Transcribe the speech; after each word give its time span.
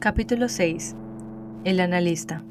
Capítulo 0.00 0.48
6. 0.48 0.96
El 1.64 1.78
analista. 1.78 2.42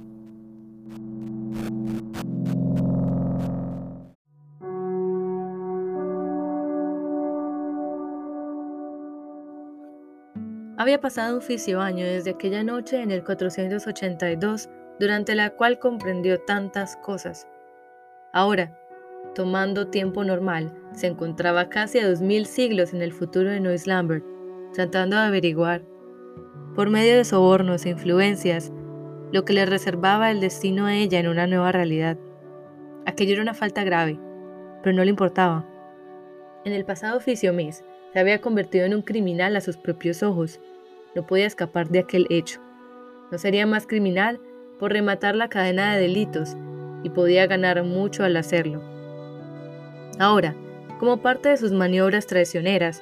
Había 10.77 11.01
pasado 11.01 11.33
un 11.33 11.39
oficio 11.39 11.81
año 11.81 12.05
desde 12.05 12.29
aquella 12.29 12.63
noche 12.63 13.01
en 13.01 13.11
el 13.11 13.23
482, 13.23 14.69
durante 14.99 15.33
la 15.33 15.49
cual 15.49 15.79
comprendió 15.79 16.39
tantas 16.41 16.97
cosas. 16.97 17.47
Ahora, 18.31 18.79
tomando 19.35 19.87
tiempo 19.87 20.23
normal, 20.23 20.73
se 20.93 21.07
encontraba 21.07 21.69
casi 21.69 21.99
a 21.99 22.07
dos 22.07 22.21
mil 22.21 22.45
siglos 22.45 22.93
en 22.93 23.01
el 23.01 23.13
futuro 23.13 23.49
de 23.49 23.59
Nois 23.59 23.87
Lambert, 23.87 24.25
tratando 24.73 25.15
de 25.15 25.23
averiguar 25.23 25.81
por 26.75 26.89
medio 26.89 27.17
de 27.17 27.25
sobornos 27.25 27.85
e 27.85 27.89
influencias, 27.89 28.71
lo 29.31 29.43
que 29.43 29.53
le 29.53 29.65
reservaba 29.65 30.31
el 30.31 30.39
destino 30.39 30.85
a 30.85 30.95
ella 30.95 31.19
en 31.19 31.27
una 31.27 31.47
nueva 31.47 31.71
realidad. 31.71 32.17
Aquello 33.05 33.33
era 33.33 33.41
una 33.41 33.53
falta 33.53 33.83
grave, 33.83 34.19
pero 34.81 34.95
no 34.95 35.03
le 35.03 35.09
importaba. 35.09 35.67
En 36.65 36.73
el 36.73 36.85
pasado 36.85 37.17
oficio 37.17 37.53
Miss 37.53 37.83
se 38.13 38.19
había 38.19 38.41
convertido 38.41 38.85
en 38.85 38.93
un 38.93 39.01
criminal 39.01 39.55
a 39.55 39.61
sus 39.61 39.77
propios 39.77 40.23
ojos. 40.23 40.59
No 41.15 41.25
podía 41.25 41.47
escapar 41.47 41.89
de 41.89 41.99
aquel 41.99 42.27
hecho. 42.29 42.61
No 43.31 43.37
sería 43.37 43.65
más 43.65 43.85
criminal 43.85 44.39
por 44.79 44.93
rematar 44.93 45.35
la 45.35 45.49
cadena 45.49 45.93
de 45.93 46.01
delitos 46.01 46.55
y 47.03 47.09
podía 47.09 47.45
ganar 47.47 47.83
mucho 47.83 48.23
al 48.23 48.37
hacerlo. 48.37 48.81
Ahora, 50.19 50.55
como 50.99 51.21
parte 51.21 51.49
de 51.49 51.57
sus 51.57 51.71
maniobras 51.71 52.27
traicioneras, 52.27 53.01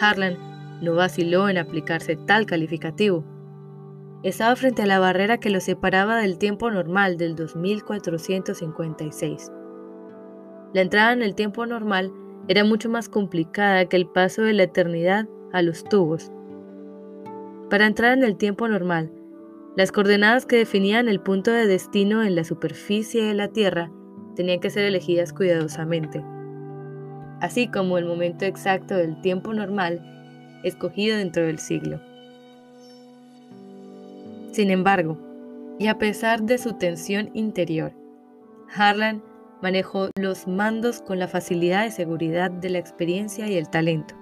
Harlan 0.00 0.36
no 0.82 0.96
vaciló 0.96 1.48
en 1.48 1.58
aplicarse 1.58 2.16
tal 2.16 2.44
calificativo. 2.44 3.24
Estaba 4.24 4.56
frente 4.56 4.82
a 4.82 4.86
la 4.86 4.98
barrera 4.98 5.38
que 5.38 5.50
lo 5.50 5.60
separaba 5.60 6.16
del 6.16 6.38
tiempo 6.38 6.68
normal 6.70 7.18
del 7.18 7.36
2456. 7.36 9.52
La 10.72 10.80
entrada 10.80 11.12
en 11.12 11.22
el 11.22 11.36
tiempo 11.36 11.66
normal 11.66 12.12
era 12.48 12.64
mucho 12.64 12.90
más 12.90 13.08
complicada 13.08 13.86
que 13.86 13.96
el 13.96 14.08
paso 14.08 14.42
de 14.42 14.54
la 14.54 14.64
eternidad 14.64 15.28
a 15.52 15.62
los 15.62 15.84
tubos. 15.84 16.32
Para 17.70 17.86
entrar 17.86 18.18
en 18.18 18.24
el 18.24 18.36
tiempo 18.36 18.66
normal, 18.66 19.12
las 19.76 19.92
coordenadas 19.92 20.46
que 20.46 20.56
definían 20.56 21.06
el 21.08 21.20
punto 21.20 21.52
de 21.52 21.68
destino 21.68 22.24
en 22.24 22.34
la 22.34 22.42
superficie 22.42 23.22
de 23.22 23.34
la 23.34 23.46
Tierra 23.48 23.92
tenían 24.34 24.60
que 24.60 24.70
ser 24.70 24.84
elegidas 24.84 25.32
cuidadosamente, 25.32 26.24
así 27.44 27.68
como 27.68 27.98
el 27.98 28.06
momento 28.06 28.46
exacto 28.46 28.96
del 28.96 29.20
tiempo 29.20 29.52
normal 29.52 30.00
escogido 30.64 31.18
dentro 31.18 31.44
del 31.44 31.58
siglo. 31.58 32.00
Sin 34.50 34.70
embargo, 34.70 35.18
y 35.78 35.88
a 35.88 35.98
pesar 35.98 36.42
de 36.44 36.56
su 36.56 36.72
tensión 36.78 37.30
interior, 37.34 37.92
Harlan 38.74 39.22
manejó 39.60 40.08
los 40.18 40.48
mandos 40.48 41.02
con 41.02 41.18
la 41.18 41.28
facilidad 41.28 41.84
y 41.84 41.90
seguridad 41.90 42.50
de 42.50 42.70
la 42.70 42.78
experiencia 42.78 43.46
y 43.46 43.58
el 43.58 43.68
talento. 43.68 44.14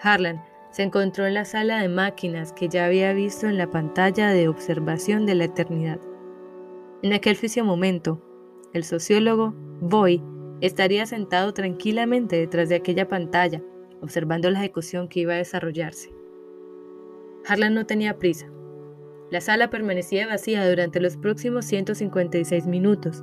Harlan 0.00 0.42
se 0.70 0.82
encontró 0.82 1.26
en 1.26 1.34
la 1.34 1.44
sala 1.44 1.80
de 1.80 1.88
máquinas 1.88 2.54
que 2.54 2.70
ya 2.70 2.86
había 2.86 3.12
visto 3.12 3.46
en 3.46 3.58
la 3.58 3.70
pantalla 3.70 4.30
de 4.30 4.48
observación 4.48 5.26
de 5.26 5.34
la 5.34 5.44
eternidad. 5.44 6.00
En 7.02 7.12
aquel 7.12 7.36
ficio 7.36 7.66
momento, 7.66 8.18
el 8.72 8.82
sociólogo 8.82 9.52
Boy 9.82 10.22
estaría 10.60 11.06
sentado 11.06 11.52
tranquilamente 11.54 12.36
detrás 12.36 12.68
de 12.68 12.76
aquella 12.76 13.08
pantalla, 13.08 13.62
observando 14.00 14.50
la 14.50 14.60
ejecución 14.60 15.08
que 15.08 15.20
iba 15.20 15.34
a 15.34 15.38
desarrollarse. 15.38 16.10
Harlan 17.46 17.74
no 17.74 17.86
tenía 17.86 18.18
prisa. 18.18 18.46
La 19.30 19.40
sala 19.40 19.70
permanecía 19.70 20.26
vacía 20.26 20.68
durante 20.68 21.00
los 21.00 21.16
próximos 21.16 21.64
156 21.64 22.66
minutos. 22.66 23.22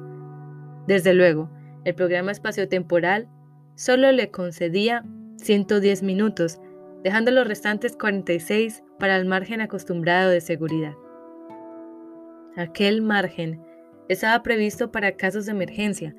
Desde 0.88 1.14
luego, 1.14 1.50
el 1.86 1.96
programa 1.96 2.32
espaciotemporal 2.32 3.28
solo 3.76 4.12
le 4.12 4.30
concedía 4.30 5.04
110 5.38 6.04
minutos, 6.04 6.60
dejando 7.04 7.32
los 7.32 7.48
restantes 7.48 7.96
46 7.96 8.84
para 9.00 9.18
el 9.18 9.26
margen 9.26 9.62
acostumbrado 9.62 10.30
de 10.30 10.42
seguridad. 10.42 10.94
Aquel 12.56 13.02
margen 13.02 13.62
estaba 14.10 14.44
previsto 14.44 14.92
para 14.92 15.16
casos 15.16 15.46
de 15.46 15.54
emergencia, 15.54 16.16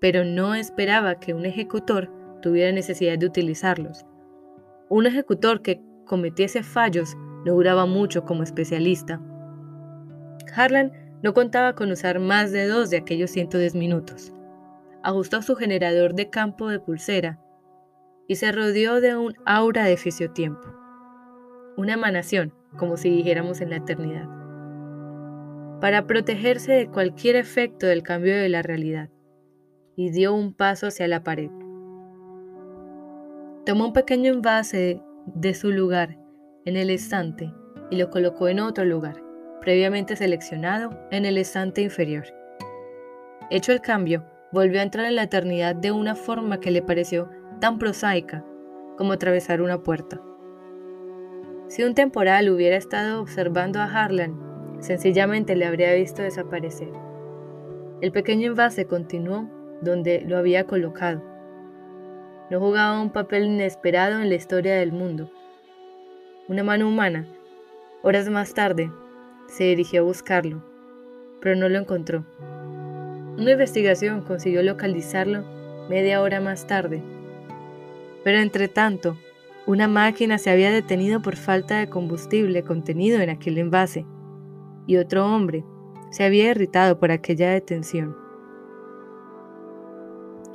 pero 0.00 0.24
no 0.24 0.54
esperaba 0.54 1.18
que 1.18 1.34
un 1.34 1.46
ejecutor 1.46 2.10
tuviera 2.42 2.72
necesidad 2.72 3.18
de 3.18 3.26
utilizarlos. 3.26 4.04
Un 4.88 5.06
ejecutor 5.06 5.62
que 5.62 5.80
cometiese 6.04 6.62
fallos 6.62 7.16
no 7.44 7.54
duraba 7.54 7.86
mucho 7.86 8.24
como 8.24 8.42
especialista. 8.42 9.20
Harlan 10.54 10.92
no 11.22 11.34
contaba 11.34 11.74
con 11.74 11.90
usar 11.90 12.20
más 12.20 12.52
de 12.52 12.66
dos 12.66 12.90
de 12.90 12.98
aquellos 12.98 13.30
110 13.30 13.74
minutos. 13.74 14.32
Ajustó 15.02 15.42
su 15.42 15.56
generador 15.56 16.14
de 16.14 16.30
campo 16.30 16.68
de 16.68 16.80
pulsera 16.80 17.40
y 18.28 18.36
se 18.36 18.52
rodeó 18.52 19.00
de 19.00 19.16
un 19.16 19.34
aura 19.44 19.84
de 19.84 19.96
fisiotiempo, 19.96 20.66
una 21.76 21.94
emanación, 21.94 22.52
como 22.76 22.96
si 22.96 23.10
dijéramos 23.10 23.60
en 23.60 23.70
la 23.70 23.76
eternidad, 23.76 24.28
para 25.80 26.06
protegerse 26.06 26.72
de 26.72 26.88
cualquier 26.88 27.36
efecto 27.36 27.86
del 27.86 28.02
cambio 28.02 28.36
de 28.36 28.48
la 28.48 28.62
realidad, 28.62 29.10
y 29.96 30.10
dio 30.10 30.34
un 30.34 30.52
paso 30.52 30.86
hacia 30.86 31.08
la 31.08 31.24
pared. 31.24 31.50
Tomó 33.64 33.86
un 33.86 33.92
pequeño 33.92 34.32
envase 34.32 35.02
de 35.26 35.54
su 35.54 35.72
lugar 35.72 36.18
en 36.66 36.76
el 36.76 36.90
estante 36.90 37.52
y 37.90 37.96
lo 37.96 38.10
colocó 38.10 38.48
en 38.48 38.60
otro 38.60 38.84
lugar, 38.84 39.22
previamente 39.60 40.14
seleccionado 40.14 40.90
en 41.10 41.24
el 41.24 41.38
estante 41.38 41.80
inferior. 41.80 42.24
Hecho 43.50 43.72
el 43.72 43.80
cambio, 43.80 44.24
volvió 44.52 44.80
a 44.80 44.82
entrar 44.84 45.06
en 45.06 45.16
la 45.16 45.24
eternidad 45.24 45.74
de 45.74 45.92
una 45.92 46.14
forma 46.14 46.60
que 46.60 46.70
le 46.70 46.82
pareció 46.82 47.28
tan 47.60 47.78
prosaica 47.78 48.44
como 48.96 49.12
atravesar 49.12 49.62
una 49.62 49.82
puerta. 49.82 50.20
Si 51.68 51.82
un 51.82 51.94
temporal 51.94 52.48
hubiera 52.48 52.76
estado 52.76 53.20
observando 53.20 53.80
a 53.80 53.84
Harlan, 53.84 54.38
sencillamente 54.80 55.56
le 55.56 55.66
habría 55.66 55.92
visto 55.94 56.22
desaparecer. 56.22 56.92
El 58.00 58.12
pequeño 58.12 58.48
envase 58.48 58.86
continuó 58.86 59.55
donde 59.82 60.22
lo 60.26 60.38
había 60.38 60.64
colocado 60.64 61.36
no 62.50 62.60
jugaba 62.60 63.00
un 63.00 63.10
papel 63.10 63.46
inesperado 63.46 64.20
en 64.20 64.28
la 64.28 64.36
historia 64.36 64.76
del 64.76 64.92
mundo. 64.92 65.30
Una 66.48 66.62
mano 66.62 66.88
humana, 66.88 67.26
horas 68.02 68.28
más 68.28 68.54
tarde, 68.54 68.90
se 69.48 69.64
dirigió 69.64 70.02
a 70.02 70.04
buscarlo, 70.04 70.62
pero 71.40 71.56
no 71.56 71.68
lo 71.68 71.78
encontró. 71.78 72.24
Una 73.36 73.50
investigación 73.50 74.22
consiguió 74.22 74.62
localizarlo 74.62 75.44
media 75.88 76.20
hora 76.20 76.40
más 76.40 76.66
tarde. 76.66 77.02
Pero 78.22 78.38
entre 78.38 78.68
tanto, 78.68 79.18
una 79.66 79.88
máquina 79.88 80.38
se 80.38 80.50
había 80.50 80.70
detenido 80.70 81.20
por 81.20 81.34
falta 81.34 81.78
de 81.78 81.88
combustible 81.88 82.62
contenido 82.62 83.20
en 83.20 83.30
aquel 83.30 83.58
envase, 83.58 84.06
y 84.86 84.98
otro 84.98 85.26
hombre 85.26 85.64
se 86.10 86.22
había 86.22 86.50
irritado 86.52 87.00
por 87.00 87.10
aquella 87.10 87.50
detención. 87.50 88.25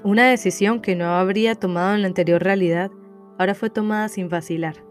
Una 0.04 0.28
decisión 0.28 0.82
que 0.82 0.96
no 0.96 1.06
habría 1.06 1.54
tomado 1.54 1.94
en 1.94 2.02
la 2.02 2.08
anterior 2.08 2.42
realidad 2.42 2.90
ahora 3.38 3.54
fue 3.54 3.70
tomada 3.70 4.10
sin 4.10 4.30
vacilar. 4.30 4.84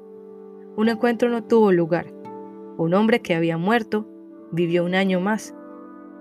Un 0.76 0.88
encuentro 0.88 1.28
no 1.28 1.42
tuvo 1.42 1.72
lugar. 1.72 2.06
Un 2.78 2.94
hombre 2.94 3.20
que 3.20 3.34
había 3.34 3.58
muerto 3.58 4.08
vivió 4.52 4.84
un 4.84 4.94
año 4.94 5.18
más, 5.18 5.52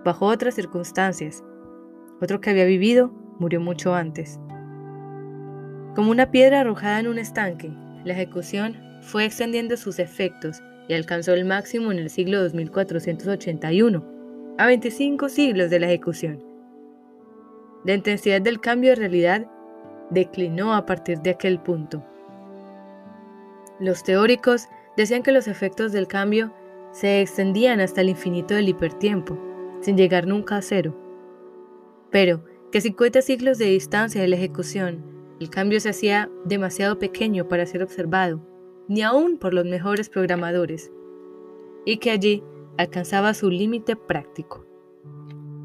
bajo 0.03 0.25
otras 0.25 0.55
circunstancias. 0.55 1.43
Otro 2.19 2.41
que 2.41 2.49
había 2.49 2.65
vivido 2.65 3.11
murió 3.37 3.61
mucho 3.61 3.93
antes. 3.93 4.39
Como 5.93 6.09
una 6.09 6.31
piedra 6.31 6.61
arrojada 6.61 6.99
en 6.99 7.09
un 7.09 7.19
estanque, 7.19 7.71
la 8.05 8.13
ejecución 8.13 8.75
fue 9.01 9.23
extendiendo 9.23 9.77
sus 9.77 9.99
efectos 9.99 10.63
y 10.87 10.95
alcanzó 10.95 11.35
el 11.35 11.45
máximo 11.45 11.91
en 11.91 11.99
el 11.99 12.09
siglo 12.09 12.41
2481, 12.41 14.03
a 14.57 14.65
25 14.65 15.29
siglos 15.29 15.69
de 15.69 15.79
la 15.79 15.85
ejecución. 15.85 16.48
La 17.85 17.93
intensidad 17.93 18.41
del 18.41 18.59
cambio 18.59 18.91
de 18.91 18.95
realidad 18.95 19.47
declinó 20.09 20.73
a 20.73 20.85
partir 20.85 21.19
de 21.19 21.29
aquel 21.29 21.59
punto. 21.59 22.03
Los 23.79 24.03
teóricos 24.03 24.67
decían 24.97 25.23
que 25.23 25.31
los 25.31 25.47
efectos 25.47 25.93
del 25.93 26.07
cambio 26.07 26.51
se 26.91 27.21
extendían 27.21 27.79
hasta 27.79 28.01
el 28.01 28.09
infinito 28.09 28.53
del 28.53 28.67
hipertiempo, 28.67 29.37
sin 29.81 29.95
llegar 29.95 30.27
nunca 30.27 30.57
a 30.57 30.61
cero. 30.61 30.93
Pero 32.09 32.43
que 32.71 32.81
50 32.81 33.21
siglos 33.21 33.57
de 33.57 33.65
distancia 33.65 34.21
de 34.21 34.27
la 34.27 34.35
ejecución, 34.35 35.03
el 35.39 35.49
cambio 35.49 35.79
se 35.79 35.89
hacía 35.89 36.29
demasiado 36.43 36.99
pequeño 36.99 37.47
para 37.47 37.65
ser 37.65 37.81
observado, 37.81 38.41
ni 38.89 39.03
aún 39.03 39.37
por 39.37 39.53
los 39.53 39.65
mejores 39.65 40.09
programadores, 40.09 40.91
y 41.85 41.97
que 41.97 42.11
allí 42.11 42.43
alcanzaba 42.77 43.33
su 43.33 43.49
límite 43.49 43.95
práctico. 43.95 44.65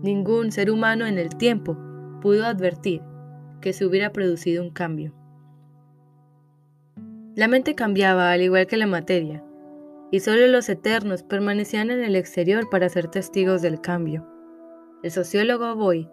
Ningún 0.02 0.52
ser 0.52 0.70
humano 0.70 1.06
en 1.06 1.18
el 1.18 1.30
tiempo 1.36 1.76
pudo 2.24 2.46
advertir 2.46 3.02
que 3.60 3.74
se 3.74 3.84
hubiera 3.84 4.10
producido 4.10 4.62
un 4.62 4.70
cambio. 4.70 5.12
La 7.36 7.48
mente 7.48 7.74
cambiaba 7.74 8.32
al 8.32 8.40
igual 8.40 8.66
que 8.66 8.78
la 8.78 8.86
materia, 8.86 9.44
y 10.10 10.20
solo 10.20 10.46
los 10.46 10.70
eternos 10.70 11.22
permanecían 11.22 11.90
en 11.90 12.02
el 12.02 12.16
exterior 12.16 12.70
para 12.70 12.88
ser 12.88 13.08
testigos 13.08 13.60
del 13.60 13.82
cambio. 13.82 14.26
El 15.02 15.10
sociólogo 15.10 15.76
Boy 15.76 16.08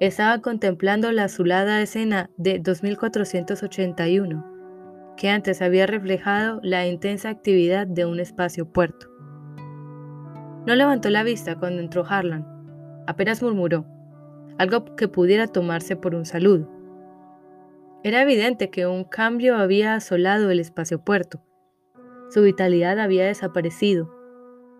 estaba 0.00 0.42
contemplando 0.42 1.10
la 1.12 1.24
azulada 1.24 1.80
escena 1.80 2.28
de 2.36 2.58
2481, 2.58 5.14
que 5.16 5.30
antes 5.30 5.62
había 5.62 5.86
reflejado 5.86 6.60
la 6.62 6.86
intensa 6.86 7.30
actividad 7.30 7.86
de 7.86 8.04
un 8.04 8.20
espacio 8.20 8.70
puerto. 8.70 9.08
No 10.66 10.74
levantó 10.74 11.08
la 11.08 11.22
vista 11.22 11.58
cuando 11.58 11.80
entró 11.80 12.04
Harlan, 12.06 12.46
apenas 13.06 13.42
murmuró, 13.42 13.93
algo 14.58 14.96
que 14.96 15.08
pudiera 15.08 15.46
tomarse 15.46 15.96
por 15.96 16.14
un 16.14 16.26
saludo. 16.26 16.68
Era 18.02 18.22
evidente 18.22 18.70
que 18.70 18.86
un 18.86 19.04
cambio 19.04 19.56
había 19.56 19.94
asolado 19.94 20.50
el 20.50 20.60
espacio 20.60 21.02
puerto. 21.02 21.42
Su 22.30 22.42
vitalidad 22.42 22.98
había 22.98 23.26
desaparecido. 23.26 24.14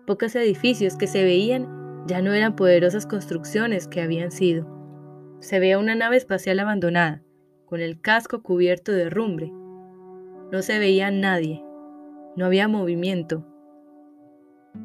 Pocos 0.05 0.35
edificios 0.35 0.95
que 0.95 1.07
se 1.07 1.23
veían 1.23 2.03
ya 2.05 2.21
no 2.21 2.33
eran 2.33 2.55
poderosas 2.55 3.07
construcciones 3.07 3.87
que 3.87 4.01
habían 4.01 4.31
sido. 4.31 4.67
Se 5.39 5.59
veía 5.59 5.79
una 5.79 5.95
nave 5.95 6.17
espacial 6.17 6.59
abandonada, 6.59 7.23
con 7.65 7.81
el 7.81 7.99
casco 7.99 8.43
cubierto 8.43 8.91
de 8.91 9.09
rumbre. 9.09 9.51
No 10.51 10.61
se 10.61 10.77
veía 10.77 11.09
nadie. 11.09 11.63
No 12.35 12.45
había 12.45 12.67
movimiento. 12.67 13.45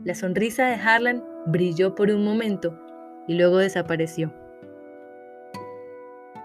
La 0.05 0.15
sonrisa 0.15 0.67
de 0.67 0.77
Harlan 0.77 1.23
brilló 1.47 1.95
por 1.95 2.11
un 2.11 2.25
momento 2.25 2.79
y 3.29 3.35
luego 3.35 3.59
desapareció. 3.59 4.33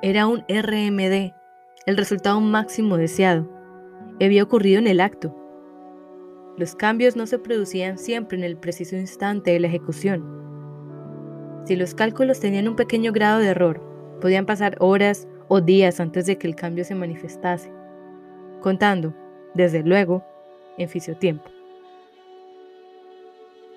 Era 0.02 0.28
un 0.28 0.44
RMD, 0.50 1.34
el 1.86 1.98
resultado 1.98 2.42
máximo 2.42 2.98
deseado. 2.98 3.50
Había 4.22 4.44
ocurrido 4.44 4.80
en 4.80 4.88
el 4.88 5.00
acto. 5.00 5.34
Los 6.58 6.76
cambios 6.76 7.16
no 7.16 7.26
se 7.26 7.40
producían 7.40 7.98
siempre 7.98 8.38
en 8.38 8.44
el 8.44 8.58
preciso 8.58 8.98
instante 8.98 9.52
de 9.52 9.60
la 9.62 9.68
ejecución. 9.68 10.24
Si 11.66 11.78
los 11.78 11.96
cálculos 11.96 12.42
tenían 12.42 12.68
un 12.68 12.76
pequeño 12.76 13.14
grado 13.14 13.40
de 13.40 13.48
error, 13.48 13.82
podían 14.20 14.46
pasar 14.46 14.76
horas 14.80 15.28
o 15.48 15.62
días 15.62 16.00
antes 16.02 16.26
de 16.26 16.38
que 16.38 16.48
el 16.48 16.56
cambio 16.56 16.84
se 16.84 16.94
manifestase, 16.94 17.72
contando, 18.62 19.16
desde 19.54 19.82
luego, 19.82 20.26
en 20.78 20.90
fisiotiempo. 20.90 21.50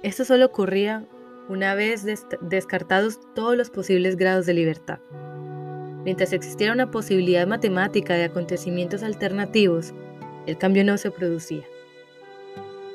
Esto 0.03 0.25
solo 0.25 0.47
ocurría 0.47 1.07
una 1.49 1.75
vez 1.75 2.05
descartados 2.43 3.21
todos 3.35 3.57
los 3.57 3.71
posibles 3.71 4.17
grados 4.17 4.47
de 4.47 4.55
libertad. 4.55 4.99
Mientras 6.09 6.33
existiera 6.33 6.73
una 6.73 6.91
posibilidad 6.91 7.47
matemática 7.47 8.15
de 8.15 8.25
acontecimientos 8.25 9.03
alternativos, 9.03 9.93
el 10.47 10.57
cambio 10.57 10.83
no 10.83 10.97
se 10.97 11.11
producía. 11.11 11.65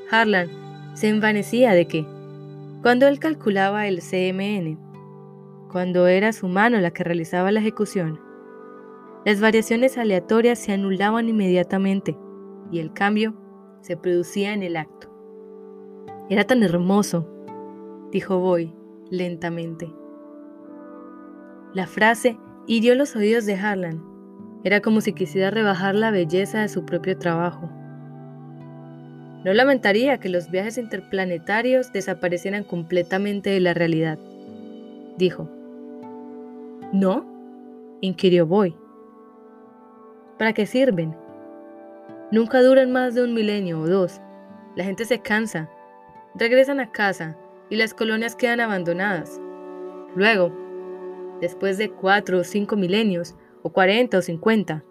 Harlan 0.10 0.50
se 0.95 1.10
envanecía 1.10 1.74
de 1.74 1.88
que, 1.88 2.07
cuando 2.81 3.07
él 3.07 3.19
calculaba 3.19 3.86
el 3.86 4.00
CMN, 4.00 4.80
cuando 5.71 6.07
era 6.07 6.33
su 6.33 6.48
mano 6.48 6.81
la 6.81 6.89
que 6.89 7.04
realizaba 7.04 7.51
la 7.51 7.60
ejecución, 7.60 8.19
las 9.25 9.39
variaciones 9.39 10.00
aleatorias 10.00 10.57
se 10.57 10.71
anulaban 10.71 11.30
inmediatamente 11.30 12.18
y 12.71 12.80
el 12.80 12.94
cambio 12.94 13.36
se 13.81 13.95
producía 13.95 14.54
en 14.54 14.63
el 14.63 14.75
acto. 14.75 15.16
Era 16.31 16.45
tan 16.45 16.63
hermoso, 16.63 17.30
dijo 18.12 18.39
Boy 18.39 18.74
lentamente. 19.12 19.94
La 21.75 21.86
frase 21.86 22.39
hirió 22.68 22.95
los 22.95 23.15
oídos 23.15 23.45
de 23.45 23.56
Harlan. 23.56 24.04
Era 24.63 24.81
como 24.81 25.01
si 25.01 25.13
quisiera 25.13 25.51
rebajar 25.51 25.95
la 25.95 26.12
belleza 26.12 26.62
de 26.62 26.69
su 26.69 26.86
propio 26.86 27.18
trabajo. 27.18 27.69
No 29.44 29.54
lamentaría 29.54 30.19
que 30.19 30.30
los 30.30 30.50
viajes 30.50 30.77
interplanetarios 30.77 31.92
desaparecieran 31.92 32.63
completamente 32.63 33.50
de 33.50 33.60
la 33.60 33.74
realidad, 33.74 34.18
dijo. 35.18 35.50
¿No? 36.94 37.25
inquirió 38.01 38.45
Boy. 38.45 38.75
¿Para 40.38 40.54
qué 40.54 40.66
sirven? 40.66 41.16
Nunca 42.31 42.62
duran 42.62 42.92
más 42.92 43.16
de 43.16 43.24
un 43.24 43.33
milenio 43.33 43.81
o 43.81 43.88
dos. 43.88 44.21
La 44.75 44.83
gente 44.83 45.06
se 45.06 45.19
cansa 45.19 45.69
regresan 46.36 46.80
a 46.80 46.92
casa 46.92 47.38
y 47.69 47.75
las 47.75 47.94
colonias 47.94 48.36
quedan 48.36 48.59
abandonadas. 48.59 49.39
Luego, 50.16 50.51
después 51.44 51.78
de 51.78 51.90
cuatro 51.90 52.40
o 52.40 52.44
cinco 52.45 52.78
milenios, 52.78 53.36
o 53.63 53.74
cuarenta 53.74 54.18
o 54.18 54.22
cincuenta, 54.22 54.86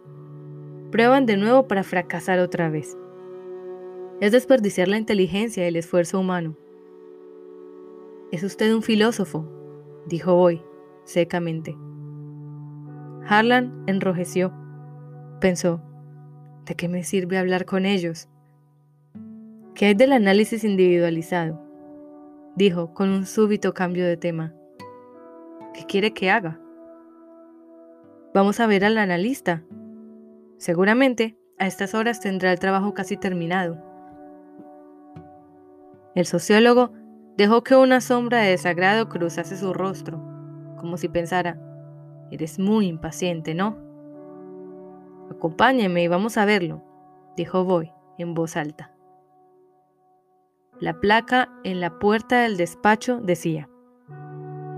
prueban 0.90 1.24
de 1.24 1.38
nuevo 1.38 1.66
para 1.66 1.82
fracasar 1.82 2.40
otra 2.40 2.68
vez. 2.68 2.94
Es 4.20 4.32
desperdiciar 4.32 4.86
la 4.86 4.98
inteligencia 4.98 5.64
y 5.64 5.68
el 5.68 5.76
esfuerzo 5.76 6.20
humano. 6.20 6.54
Es 8.32 8.42
usted 8.42 8.70
un 8.74 8.82
filósofo, 8.82 9.48
dijo 10.06 10.34
Boy, 10.34 10.62
secamente. 11.04 11.74
Harlan 13.26 13.84
enrojeció. 13.86 14.52
Pensó, 15.40 15.80
¿de 16.66 16.74
qué 16.74 16.86
me 16.86 17.02
sirve 17.02 17.38
hablar 17.38 17.64
con 17.64 17.86
ellos? 17.86 18.28
¿Qué 19.74 19.86
hay 19.86 19.94
del 19.94 20.12
análisis 20.12 20.64
individualizado? 20.64 21.58
Dijo 22.56 22.92
con 22.92 23.08
un 23.08 23.24
súbito 23.24 23.72
cambio 23.72 24.06
de 24.06 24.18
tema. 24.18 24.52
¿Qué 25.74 25.84
quiere 25.84 26.12
que 26.12 26.30
haga? 26.30 26.60
Vamos 28.34 28.60
a 28.60 28.66
ver 28.66 28.84
al 28.84 28.98
analista. 28.98 29.62
Seguramente 30.58 31.38
a 31.58 31.66
estas 31.66 31.94
horas 31.94 32.20
tendrá 32.20 32.52
el 32.52 32.58
trabajo 32.58 32.94
casi 32.94 33.16
terminado. 33.16 33.78
El 36.14 36.26
sociólogo 36.26 36.92
dejó 37.36 37.62
que 37.62 37.76
una 37.76 38.00
sombra 38.00 38.40
de 38.40 38.50
desagrado 38.50 39.08
cruzase 39.08 39.56
su 39.56 39.72
rostro, 39.72 40.22
como 40.76 40.96
si 40.96 41.08
pensara, 41.08 41.58
eres 42.30 42.58
muy 42.58 42.86
impaciente, 42.86 43.54
¿no? 43.54 43.78
Acompáñeme 45.30 46.02
y 46.02 46.08
vamos 46.08 46.36
a 46.36 46.44
verlo, 46.44 46.82
dijo 47.36 47.64
Boy 47.64 47.92
en 48.18 48.34
voz 48.34 48.56
alta. 48.56 48.92
La 50.80 51.00
placa 51.00 51.48
en 51.64 51.80
la 51.80 51.98
puerta 51.98 52.42
del 52.42 52.56
despacho 52.56 53.20
decía, 53.20 53.68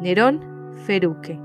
Nerón 0.00 0.53
Feruque. 0.87 1.38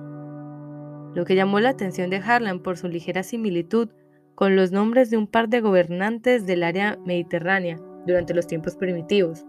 Lo 1.13 1.25
que 1.25 1.35
llamó 1.35 1.59
la 1.59 1.69
atención 1.69 2.09
de 2.09 2.17
Harlan 2.17 2.59
por 2.59 2.77
su 2.77 2.87
ligera 2.87 3.23
similitud 3.23 3.89
con 4.35 4.55
los 4.55 4.71
nombres 4.71 5.09
de 5.09 5.17
un 5.17 5.27
par 5.27 5.49
de 5.49 5.61
gobernantes 5.61 6.45
del 6.45 6.63
área 6.63 6.97
mediterránea 7.05 7.79
durante 8.05 8.33
los 8.33 8.47
tiempos 8.47 8.75
primitivos. 8.75 9.45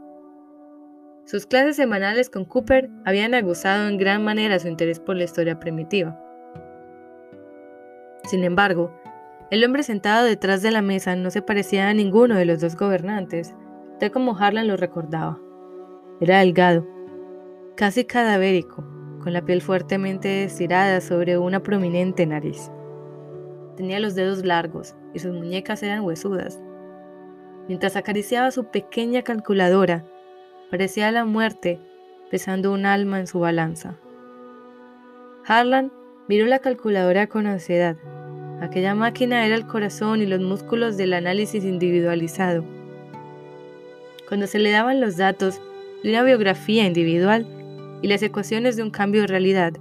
Sus 1.27 1.47
clases 1.47 1.77
semanales 1.77 2.29
con 2.29 2.45
Cooper 2.45 2.91
habían 3.05 3.35
aguzado 3.35 3.89
en 3.89 3.99
gran 3.99 4.25
manera 4.25 4.59
su 4.59 4.69
interés 4.69 4.99
por 4.99 5.17
la 5.17 5.25
historia 5.25 5.61
primitiva. 5.61 6.19
Sin 8.25 8.43
embargo, 8.43 8.93
el 9.51 9.65
hombre 9.65 9.83
sentado 9.83 10.25
detrás 10.25 10.63
de 10.63 10.71
la 10.71 10.83
mesa 10.83 11.15
no 11.17 11.31
se 11.31 11.43
parecía 11.43 11.89
a 11.89 11.95
ninguno 11.95 12.37
de 12.37 12.47
los 12.47 12.61
dos 12.61 12.77
gobernantes, 12.77 13.55
tal 13.99 14.11
como 14.11 14.37
Harlan 14.37 14.67
lo 14.67 14.77
recordaba. 14.77 15.39
Era 16.21 16.41
delgado, 16.41 16.87
casi 17.77 18.05
cadavérico, 18.05 18.85
con 19.23 19.33
la 19.33 19.43
piel 19.43 19.62
fuertemente 19.62 20.45
estirada 20.45 21.00
sobre 21.00 21.39
una 21.39 21.62
prominente 21.62 22.27
nariz. 22.27 22.71
Tenía 23.77 24.00
los 24.00 24.15
dedos 24.15 24.45
largos 24.45 24.95
y 25.15 25.19
sus 25.19 25.33
muñecas 25.33 25.83
eran 25.83 26.05
huesudas. 26.05 26.61
Mientras 27.69 27.97
acariciaba 27.97 28.50
su 28.50 28.65
pequeña 28.65 29.23
calculadora, 29.23 30.05
parecía 30.71 31.11
la 31.12 31.25
muerte 31.25 31.81
pesando 32.31 32.73
un 32.73 32.87
alma 32.87 33.21
en 33.21 33.27
su 33.27 33.41
balanza. 33.41 33.97
Harlan 35.47 35.93
miró 36.29 36.47
la 36.47 36.59
calculadora 36.59 37.27
con 37.27 37.47
ansiedad. 37.47 37.97
Aquella 38.61 38.95
máquina 38.95 39.47
era 39.47 39.55
el 39.55 39.67
corazón 39.67 40.21
y 40.21 40.27
los 40.27 40.41
músculos 40.41 40.97
del 40.97 41.15
análisis 41.15 41.65
individualizado 41.65 42.65
cuando 44.31 44.47
se 44.47 44.61
le 44.61 44.71
daban 44.71 45.00
los 45.00 45.17
datos 45.17 45.61
de 46.05 46.11
una 46.11 46.23
biografía 46.23 46.87
individual 46.87 47.49
y 48.02 48.09
las 48.09 48.23
ecuaciones 48.23 48.76
de 48.76 48.83
un 48.83 48.90
cambio 48.90 49.23
de 49.23 49.26
realidad, 49.26 49.73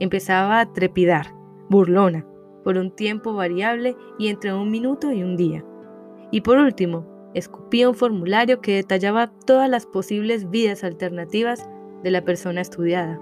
empezaba 0.00 0.60
a 0.60 0.72
trepidar, 0.72 1.34
burlona, 1.68 2.26
por 2.62 2.78
un 2.78 2.90
tiempo 2.90 3.34
variable 3.34 3.96
y 4.18 4.28
entre 4.28 4.52
un 4.52 4.70
minuto 4.70 5.12
y 5.12 5.22
un 5.22 5.36
día. 5.36 5.64
Y 6.30 6.40
por 6.40 6.58
último, 6.58 7.06
escupía 7.34 7.88
un 7.88 7.94
formulario 7.94 8.60
que 8.60 8.76
detallaba 8.76 9.32
todas 9.46 9.68
las 9.68 9.86
posibles 9.86 10.48
vidas 10.50 10.82
alternativas 10.84 11.68
de 12.02 12.10
la 12.10 12.24
persona 12.24 12.60
estudiada, 12.60 13.20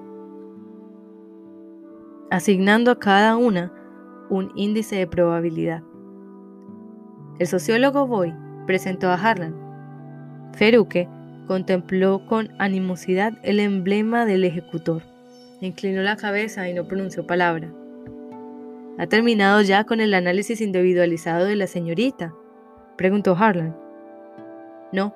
asignando 2.31 2.91
a 2.91 2.99
cada 2.99 3.37
una 3.37 3.73
un 4.31 4.51
índice 4.55 4.97
de 4.97 5.07
probabilidad. 5.07 5.83
El 7.39 7.47
sociólogo 7.47 8.07
Boy 8.07 8.33
presentó 8.67 9.09
a 9.09 9.15
Harlan 9.15 9.63
Feruque 10.55 11.09
contempló 11.53 12.25
con 12.25 12.49
animosidad 12.59 13.35
el 13.43 13.61
emblema 13.61 14.25
del 14.25 14.43
ejecutor. 14.45 15.03
Inclinó 15.61 16.01
la 16.01 16.17
cabeza 16.17 16.67
y 16.67 16.73
no 16.73 16.89
pronunció 16.89 17.27
palabra. 17.27 17.71
¿Ha 18.97 19.07
terminado 19.07 19.61
ya 19.61 19.85
con 19.85 20.01
el 20.01 20.15
análisis 20.15 20.63
individualizado 20.63 21.45
de 21.45 21.57
la 21.57 21.67
señorita? 21.67 22.33
preguntó 22.97 23.37
Harlan. 23.39 23.77
No, 24.93 25.15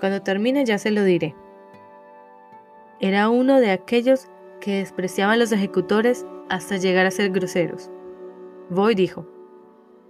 cuando 0.00 0.22
termine 0.22 0.64
ya 0.64 0.78
se 0.78 0.92
lo 0.92 1.04
diré. 1.04 1.34
Era 2.98 3.28
uno 3.28 3.60
de 3.60 3.70
aquellos 3.70 4.28
que 4.62 4.78
despreciaban 4.78 5.38
los 5.38 5.52
ejecutores 5.52 6.24
hasta 6.48 6.78
llegar 6.78 7.04
a 7.04 7.10
ser 7.10 7.32
groseros. 7.32 7.90
Boy 8.70 8.94
dijo, 8.94 9.28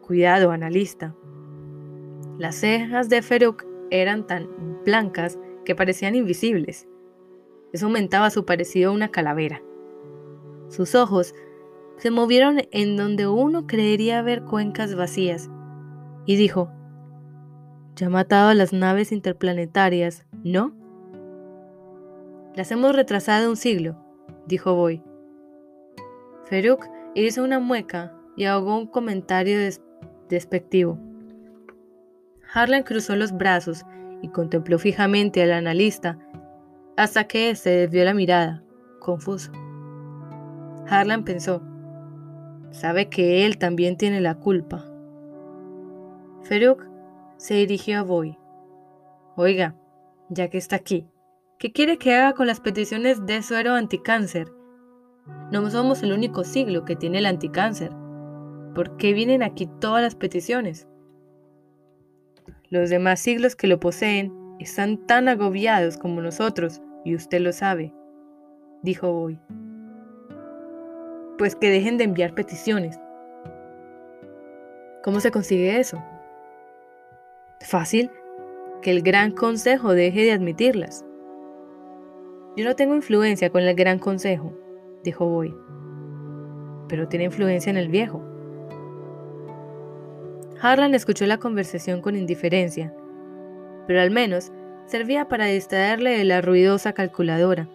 Cuidado, 0.07 0.53
analista. 0.53 1.13
Las 2.39 2.55
cejas 2.55 3.09
de 3.09 3.21
Feruk 3.21 3.70
eran 3.91 4.27
tan 4.27 4.49
blancas 4.85 5.39
que 5.65 5.75
parecían 5.75 6.15
invisibles. 6.15 6.89
Eso 7.73 7.87
aumentaba 7.87 8.31
su 8.31 8.45
parecido 8.45 8.91
a 8.91 8.95
una 8.95 9.11
calavera. 9.11 9.63
Sus 10.69 10.95
ojos 10.95 11.35
se 11.97 12.11
movieron 12.11 12.63
en 12.71 12.97
donde 12.97 13.27
uno 13.27 13.67
creería 13.67 14.23
ver 14.23 14.43
cuencas 14.43 14.95
vacías, 14.95 15.51
y 16.27 16.37
dijo, 16.37 16.71
Ya 17.97 18.07
ha 18.07 18.11
matado 18.11 18.49
a 18.49 18.55
las 18.55 18.73
naves 18.73 19.13
interplanetarias, 19.13 20.27
¿no? 20.45 20.75
Las 22.55 22.71
hemos 22.71 22.95
retrasado 22.95 23.51
un 23.51 23.57
siglo, 23.57 23.97
dijo 24.47 24.75
Boy. 24.75 25.03
Feruk 26.45 26.87
hizo 27.15 27.45
una 27.45 27.61
mueca 27.61 28.13
y 28.37 28.45
ahogó 28.45 28.79
un 28.79 28.87
comentario 28.87 29.59
despectivo. 30.29 30.99
Harlan 32.53 32.83
cruzó 32.83 33.15
los 33.17 33.33
brazos 33.33 33.85
y 34.23 34.29
contempló 34.29 34.79
fijamente 34.79 35.43
al 35.43 35.53
analista 35.53 36.19
hasta 36.97 37.25
que 37.25 37.55
se 37.55 37.71
desvió 37.71 38.05
la 38.05 38.15
mirada, 38.15 38.63
confuso. 38.99 39.53
Harlan 40.89 41.25
pensó, 41.25 41.63
sabe 42.71 43.09
que 43.09 43.47
él 43.47 43.59
también 43.59 43.97
tiene 43.97 44.21
la 44.21 44.35
culpa. 44.35 44.85
Feruk 46.43 46.87
se 47.37 47.55
dirigió 47.55 48.01
a 48.01 48.03
Boy. 48.03 48.37
Oiga, 49.37 49.77
ya 50.29 50.49
que 50.49 50.59
está 50.59 50.77
aquí, 50.77 51.07
¿qué 51.59 51.73
quiere 51.73 51.97
que 51.97 52.15
haga 52.15 52.35
con 52.35 52.47
las 52.47 52.61
peticiones 52.61 53.25
de 53.25 53.43
suero 53.43 53.75
anticáncer? 53.75 54.53
No 55.53 55.71
somos 55.71 56.03
el 56.03 56.13
único 56.13 56.45
siglo 56.45 56.85
que 56.85 56.97
tiene 56.97 57.19
el 57.19 57.27
anticáncer. 57.27 57.93
¿Por 58.75 58.97
qué 58.97 59.13
vienen 59.13 59.43
aquí 59.43 59.69
todas 59.81 60.03
las 60.03 60.17
peticiones? 60.17 60.90
Los 62.71 62.89
demás 62.89 63.19
siglos 63.19 63.57
que 63.57 63.67
lo 63.67 63.81
poseen 63.81 64.33
están 64.61 65.05
tan 65.09 65.29
agobiados 65.29 65.97
como 65.97 66.21
nosotros, 66.21 66.81
y 67.05 67.17
usted 67.17 67.41
lo 67.41 67.53
sabe, 67.53 67.93
dijo 68.83 69.13
Boy. 69.13 69.41
Pues 71.37 71.57
que 71.57 71.69
dejen 71.69 71.99
de 71.99 72.05
enviar 72.05 72.33
peticiones. 72.33 73.01
¿Cómo 75.03 75.19
se 75.19 75.33
consigue 75.33 75.81
eso? 75.81 76.01
Fácil, 77.61 78.09
que 78.83 78.93
el 78.93 79.03
Gran 79.03 79.33
Consejo 79.33 79.93
deje 79.93 80.23
de 80.23 80.33
admitirlas. 80.33 81.05
Yo 82.57 82.65
no 82.65 82.77
tengo 82.77 82.95
influencia 82.95 83.51
con 83.51 83.63
el 83.63 83.75
Gran 83.75 83.99
Consejo, 83.99 84.57
dijo 85.03 85.27
Boy, 85.27 85.53
pero 86.89 87.09
tiene 87.09 87.25
influencia 87.25 87.71
en 87.71 87.79
el 87.79 87.89
viejo. 87.89 88.30
Harlan 90.63 90.95
escuchó 90.95 91.27
la 91.27 91.39
conversación 91.39 92.03
con 92.03 92.17
indiferencia, 92.17 92.93
pero 93.87 94.03
al 94.03 94.11
menos 94.11 94.53
servía 94.87 95.27
para 95.27 95.47
distraerle 95.47 96.11
de 96.11 96.25
la 96.25 96.43
ruidosa 96.43 96.93
calculadora. 96.93 97.67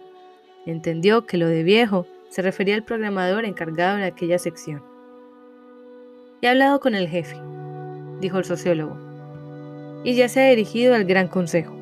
Entendió 0.66 1.26
que 1.26 1.36
lo 1.36 1.48
de 1.48 1.64
viejo 1.64 2.06
se 2.28 2.42
refería 2.42 2.76
al 2.76 2.84
programador 2.84 3.44
encargado 3.44 3.96
de 3.96 4.04
aquella 4.04 4.38
sección. 4.38 4.84
He 6.42 6.48
hablado 6.48 6.78
con 6.78 6.94
el 6.94 7.08
jefe, 7.08 7.36
dijo 8.20 8.38
el 8.38 8.44
sociólogo, 8.44 8.96
y 10.04 10.14
ya 10.14 10.28
se 10.28 10.40
ha 10.40 10.50
dirigido 10.50 10.94
al 10.94 11.04
Gran 11.04 11.26
Consejo. 11.26 11.74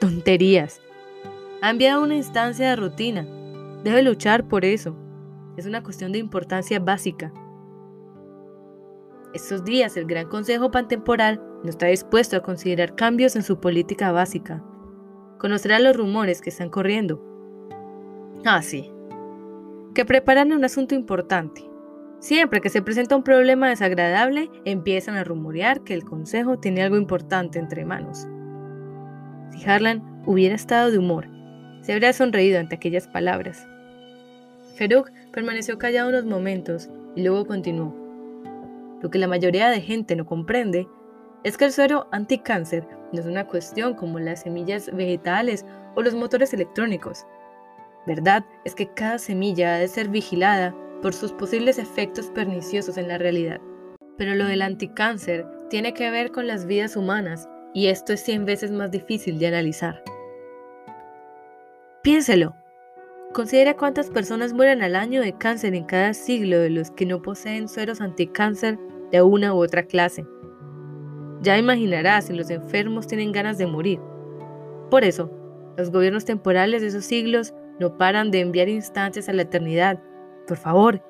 Tonterías. 0.00 0.80
Ha 1.62 1.70
enviado 1.70 2.02
una 2.02 2.16
instancia 2.16 2.70
de 2.70 2.76
rutina. 2.76 3.26
Debe 3.84 4.02
luchar 4.02 4.44
por 4.44 4.64
eso. 4.64 4.96
Es 5.56 5.66
una 5.66 5.82
cuestión 5.82 6.10
de 6.12 6.18
importancia 6.18 6.80
básica. 6.80 7.32
Estos 9.36 9.66
días 9.66 9.98
el 9.98 10.06
Gran 10.06 10.30
Consejo 10.30 10.70
Pantemporal 10.70 11.42
no 11.62 11.68
está 11.68 11.88
dispuesto 11.88 12.38
a 12.38 12.42
considerar 12.42 12.96
cambios 12.96 13.36
en 13.36 13.42
su 13.42 13.60
política 13.60 14.10
básica. 14.10 14.64
Conocerá 15.36 15.78
los 15.78 15.94
rumores 15.94 16.40
que 16.40 16.48
están 16.48 16.70
corriendo. 16.70 17.22
Ah, 18.46 18.62
sí. 18.62 18.90
Que 19.94 20.06
preparan 20.06 20.52
un 20.52 20.64
asunto 20.64 20.94
importante. 20.94 21.62
Siempre 22.18 22.62
que 22.62 22.70
se 22.70 22.80
presenta 22.80 23.14
un 23.14 23.24
problema 23.24 23.68
desagradable, 23.68 24.48
empiezan 24.64 25.16
a 25.16 25.24
rumorear 25.24 25.84
que 25.84 25.92
el 25.92 26.04
Consejo 26.04 26.58
tiene 26.58 26.82
algo 26.82 26.96
importante 26.96 27.58
entre 27.58 27.84
manos. 27.84 28.26
Si 29.50 29.68
Harlan 29.68 30.22
hubiera 30.24 30.54
estado 30.54 30.90
de 30.90 30.96
humor, 30.96 31.28
se 31.82 31.92
habría 31.92 32.14
sonreído 32.14 32.58
ante 32.58 32.76
aquellas 32.76 33.06
palabras. 33.06 33.68
Feruk 34.76 35.10
permaneció 35.30 35.76
callado 35.76 36.08
unos 36.08 36.24
momentos 36.24 36.88
y 37.14 37.22
luego 37.22 37.44
continuó. 37.44 38.05
Lo 39.02 39.10
que 39.10 39.18
la 39.18 39.28
mayoría 39.28 39.68
de 39.68 39.80
gente 39.80 40.16
no 40.16 40.26
comprende 40.26 40.88
es 41.44 41.56
que 41.56 41.66
el 41.66 41.72
suero 41.72 42.08
anticáncer 42.12 42.86
no 43.12 43.20
es 43.20 43.26
una 43.26 43.46
cuestión 43.46 43.94
como 43.94 44.18
las 44.18 44.42
semillas 44.42 44.90
vegetales 44.94 45.64
o 45.94 46.02
los 46.02 46.14
motores 46.14 46.52
electrónicos. 46.52 47.26
Verdad 48.06 48.44
es 48.64 48.74
que 48.74 48.92
cada 48.94 49.18
semilla 49.18 49.74
ha 49.74 49.78
de 49.78 49.88
ser 49.88 50.08
vigilada 50.08 50.74
por 51.02 51.12
sus 51.12 51.32
posibles 51.32 51.78
efectos 51.78 52.26
perniciosos 52.30 52.96
en 52.96 53.08
la 53.08 53.18
realidad. 53.18 53.60
Pero 54.16 54.34
lo 54.34 54.46
del 54.46 54.62
anticáncer 54.62 55.46
tiene 55.68 55.92
que 55.92 56.10
ver 56.10 56.32
con 56.32 56.46
las 56.46 56.66
vidas 56.66 56.96
humanas 56.96 57.48
y 57.74 57.88
esto 57.88 58.12
es 58.12 58.20
100 58.22 58.44
veces 58.46 58.70
más 58.70 58.90
difícil 58.90 59.38
de 59.38 59.48
analizar. 59.48 60.02
Piénselo, 62.02 62.54
Considera 63.36 63.76
cuántas 63.76 64.08
personas 64.08 64.54
mueren 64.54 64.82
al 64.82 64.96
año 64.96 65.20
de 65.20 65.36
cáncer 65.36 65.74
en 65.74 65.84
cada 65.84 66.14
siglo 66.14 66.58
de 66.58 66.70
los 66.70 66.90
que 66.90 67.04
no 67.04 67.20
poseen 67.20 67.68
sueros 67.68 68.00
anticáncer 68.00 68.78
de 69.12 69.20
una 69.20 69.52
u 69.52 69.58
otra 69.58 69.82
clase. 69.82 70.24
Ya 71.42 71.58
imaginarás 71.58 72.28
si 72.28 72.32
los 72.32 72.48
enfermos 72.48 73.06
tienen 73.06 73.32
ganas 73.32 73.58
de 73.58 73.66
morir. 73.66 74.00
Por 74.90 75.04
eso, 75.04 75.30
los 75.76 75.90
gobiernos 75.90 76.24
temporales 76.24 76.80
de 76.80 76.88
esos 76.88 77.04
siglos 77.04 77.52
no 77.78 77.98
paran 77.98 78.30
de 78.30 78.40
enviar 78.40 78.70
instancias 78.70 79.28
a 79.28 79.34
la 79.34 79.42
eternidad. 79.42 80.02
Por 80.48 80.56
favor, 80.56 81.02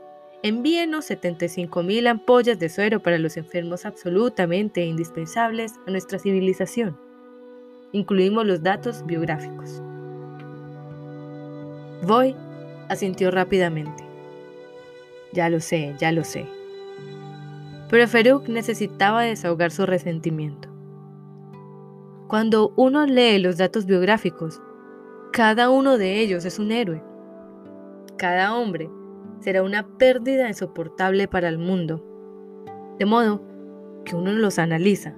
envíenos 0.42 1.08
75.000 1.08 2.08
ampollas 2.08 2.58
de 2.58 2.68
suero 2.68 3.00
para 3.00 3.20
los 3.20 3.36
enfermos 3.36 3.86
absolutamente 3.86 4.84
indispensables 4.84 5.74
a 5.86 5.92
nuestra 5.92 6.18
civilización. 6.18 6.98
Incluimos 7.92 8.44
los 8.44 8.64
datos 8.64 9.06
biográficos. 9.06 9.80
Voy, 12.02 12.36
asintió 12.88 13.30
rápidamente. 13.30 14.04
Ya 15.32 15.48
lo 15.48 15.60
sé, 15.60 15.94
ya 15.98 16.12
lo 16.12 16.24
sé. 16.24 16.46
Pero 17.88 18.08
Feruk 18.08 18.48
necesitaba 18.48 19.22
desahogar 19.22 19.70
su 19.70 19.86
resentimiento. 19.86 20.68
Cuando 22.28 22.72
uno 22.76 23.06
lee 23.06 23.38
los 23.38 23.56
datos 23.56 23.86
biográficos, 23.86 24.60
cada 25.32 25.70
uno 25.70 25.96
de 25.96 26.20
ellos 26.20 26.44
es 26.44 26.58
un 26.58 26.72
héroe. 26.72 27.02
Cada 28.16 28.56
hombre 28.56 28.90
será 29.40 29.62
una 29.62 29.86
pérdida 29.98 30.48
insoportable 30.48 31.28
para 31.28 31.48
el 31.48 31.58
mundo. 31.58 32.02
De 32.98 33.04
modo 33.04 33.42
que 34.04 34.16
uno 34.16 34.32
los 34.32 34.58
analiza. 34.58 35.14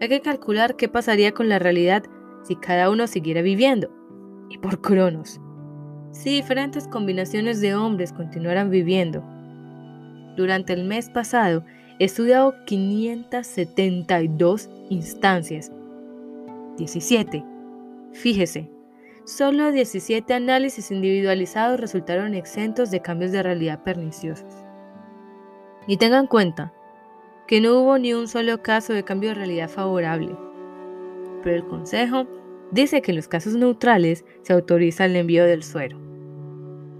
Hay 0.00 0.08
que 0.08 0.20
calcular 0.20 0.76
qué 0.76 0.88
pasaría 0.88 1.32
con 1.32 1.48
la 1.48 1.58
realidad 1.58 2.02
si 2.42 2.56
cada 2.56 2.90
uno 2.90 3.06
siguiera 3.06 3.40
viviendo. 3.40 3.88
Y 4.50 4.58
por 4.58 4.80
Cronos, 4.80 5.40
si 6.12 6.30
diferentes 6.30 6.86
combinaciones 6.86 7.60
de 7.60 7.74
hombres 7.74 8.12
continuaran 8.12 8.70
viviendo. 8.70 9.24
Durante 10.36 10.74
el 10.74 10.84
mes 10.84 11.10
pasado 11.10 11.64
he 11.98 12.04
estudiado 12.04 12.54
572 12.66 14.70
instancias. 14.90 15.72
17. 16.76 17.44
Fíjese, 18.12 18.70
solo 19.24 19.72
17 19.72 20.34
análisis 20.34 20.90
individualizados 20.90 21.80
resultaron 21.80 22.34
exentos 22.34 22.90
de 22.90 23.00
cambios 23.00 23.32
de 23.32 23.42
realidad 23.42 23.82
perniciosos. 23.82 24.54
Y 25.86 25.96
tengan 25.96 26.22
en 26.22 26.28
cuenta 26.28 26.72
que 27.46 27.60
no 27.60 27.80
hubo 27.80 27.98
ni 27.98 28.14
un 28.14 28.28
solo 28.28 28.62
caso 28.62 28.92
de 28.92 29.04
cambio 29.04 29.30
de 29.30 29.36
realidad 29.36 29.68
favorable. 29.68 30.36
Pero 31.42 31.56
el 31.56 31.66
Consejo 31.66 32.26
dice 32.72 33.02
que 33.02 33.12
en 33.12 33.16
los 33.16 33.28
casos 33.28 33.54
neutrales 33.54 34.24
se 34.42 34.52
autoriza 34.52 35.04
el 35.04 35.14
envío 35.16 35.44
del 35.44 35.62
suero. 35.62 35.98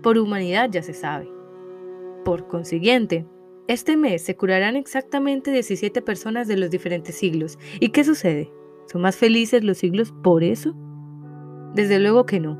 Por 0.02 0.18
humanidad 0.18 0.70
ya 0.70 0.82
se 0.82 0.92
sabe. 0.92 1.28
Por 2.24 2.46
consiguiente, 2.46 3.26
este 3.68 3.96
mes 3.96 4.22
se 4.22 4.36
curarán 4.36 4.76
exactamente 4.76 5.50
17 5.50 6.02
personas 6.02 6.46
de 6.46 6.56
los 6.56 6.70
diferentes 6.70 7.16
siglos. 7.16 7.58
¿Y 7.80 7.88
qué 7.88 8.04
sucede? 8.04 8.52
¿Son 8.86 9.00
más 9.00 9.16
felices 9.16 9.64
los 9.64 9.78
siglos 9.78 10.12
por 10.22 10.44
eso? 10.44 10.74
Desde 11.74 11.98
luego 11.98 12.26
que 12.26 12.40
no. 12.40 12.58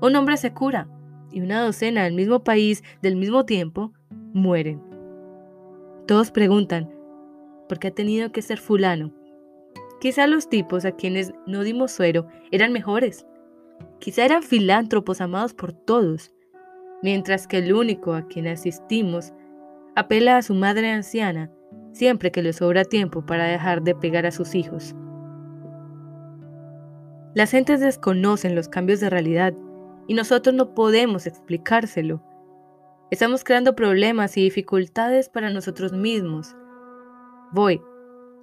Un 0.00 0.16
hombre 0.16 0.36
se 0.36 0.52
cura 0.52 0.88
y 1.30 1.40
una 1.40 1.62
docena 1.62 2.04
del 2.04 2.14
mismo 2.14 2.44
país, 2.44 2.82
del 3.02 3.16
mismo 3.16 3.44
tiempo, 3.44 3.92
mueren. 4.32 4.80
Todos 6.06 6.30
preguntan, 6.30 6.90
porque 7.68 7.88
ha 7.88 7.94
tenido 7.94 8.32
que 8.32 8.42
ser 8.42 8.58
fulano. 8.58 9.12
Quizá 10.02 10.26
los 10.26 10.48
tipos 10.48 10.84
a 10.84 10.90
quienes 10.90 11.32
no 11.46 11.62
dimos 11.62 11.92
suero 11.92 12.26
eran 12.50 12.72
mejores. 12.72 13.24
Quizá 14.00 14.24
eran 14.24 14.42
filántropos 14.42 15.20
amados 15.20 15.54
por 15.54 15.72
todos, 15.72 16.34
mientras 17.04 17.46
que 17.46 17.58
el 17.58 17.72
único 17.72 18.12
a 18.12 18.26
quien 18.26 18.48
asistimos 18.48 19.32
apela 19.94 20.38
a 20.38 20.42
su 20.42 20.56
madre 20.56 20.90
anciana 20.90 21.52
siempre 21.92 22.32
que 22.32 22.42
le 22.42 22.52
sobra 22.52 22.84
tiempo 22.84 23.24
para 23.24 23.44
dejar 23.44 23.82
de 23.82 23.94
pegar 23.94 24.26
a 24.26 24.32
sus 24.32 24.56
hijos. 24.56 24.92
Las 27.36 27.52
gentes 27.52 27.78
desconocen 27.78 28.56
los 28.56 28.68
cambios 28.68 28.98
de 28.98 29.08
realidad 29.08 29.54
y 30.08 30.14
nosotros 30.14 30.52
no 30.52 30.74
podemos 30.74 31.28
explicárselo. 31.28 32.20
Estamos 33.12 33.44
creando 33.44 33.76
problemas 33.76 34.36
y 34.36 34.42
dificultades 34.42 35.28
para 35.28 35.50
nosotros 35.50 35.92
mismos. 35.92 36.56
Voy, 37.52 37.80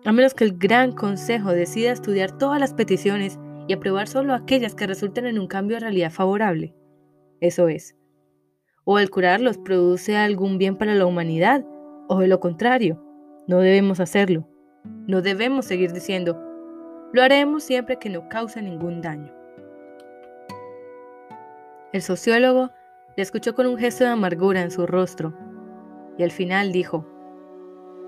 a 0.05 0.11
menos 0.11 0.33
que 0.33 0.45
el 0.45 0.57
Gran 0.57 0.93
Consejo 0.93 1.51
decida 1.51 1.91
estudiar 1.91 2.37
todas 2.37 2.59
las 2.59 2.73
peticiones 2.73 3.39
y 3.67 3.73
aprobar 3.73 4.07
solo 4.07 4.33
aquellas 4.33 4.75
que 4.75 4.87
resulten 4.87 5.25
en 5.25 5.39
un 5.39 5.47
cambio 5.47 5.75
de 5.75 5.81
realidad 5.81 6.11
favorable. 6.11 6.73
Eso 7.41 7.67
es. 7.67 7.95
O 8.85 8.97
el 8.99 9.09
curarlos 9.09 9.57
produce 9.57 10.17
algún 10.17 10.57
bien 10.57 10.77
para 10.77 10.95
la 10.95 11.05
humanidad, 11.05 11.65
o 12.07 12.19
de 12.19 12.27
lo 12.27 12.39
contrario, 12.39 13.03
no 13.47 13.59
debemos 13.59 13.99
hacerlo. 13.99 14.47
No 15.05 15.21
debemos 15.21 15.65
seguir 15.65 15.91
diciendo, 15.91 16.41
lo 17.11 17.21
haremos 17.21 17.63
siempre 17.63 17.97
que 17.97 18.09
no 18.09 18.29
cause 18.29 18.61
ningún 18.61 19.01
daño. 19.01 19.33
El 21.91 22.01
sociólogo 22.01 22.69
le 23.15 23.23
escuchó 23.23 23.55
con 23.55 23.65
un 23.65 23.77
gesto 23.77 24.03
de 24.03 24.11
amargura 24.11 24.61
en 24.61 24.71
su 24.71 24.85
rostro 24.85 25.33
y 26.17 26.23
al 26.23 26.31
final 26.31 26.71
dijo, 26.71 27.05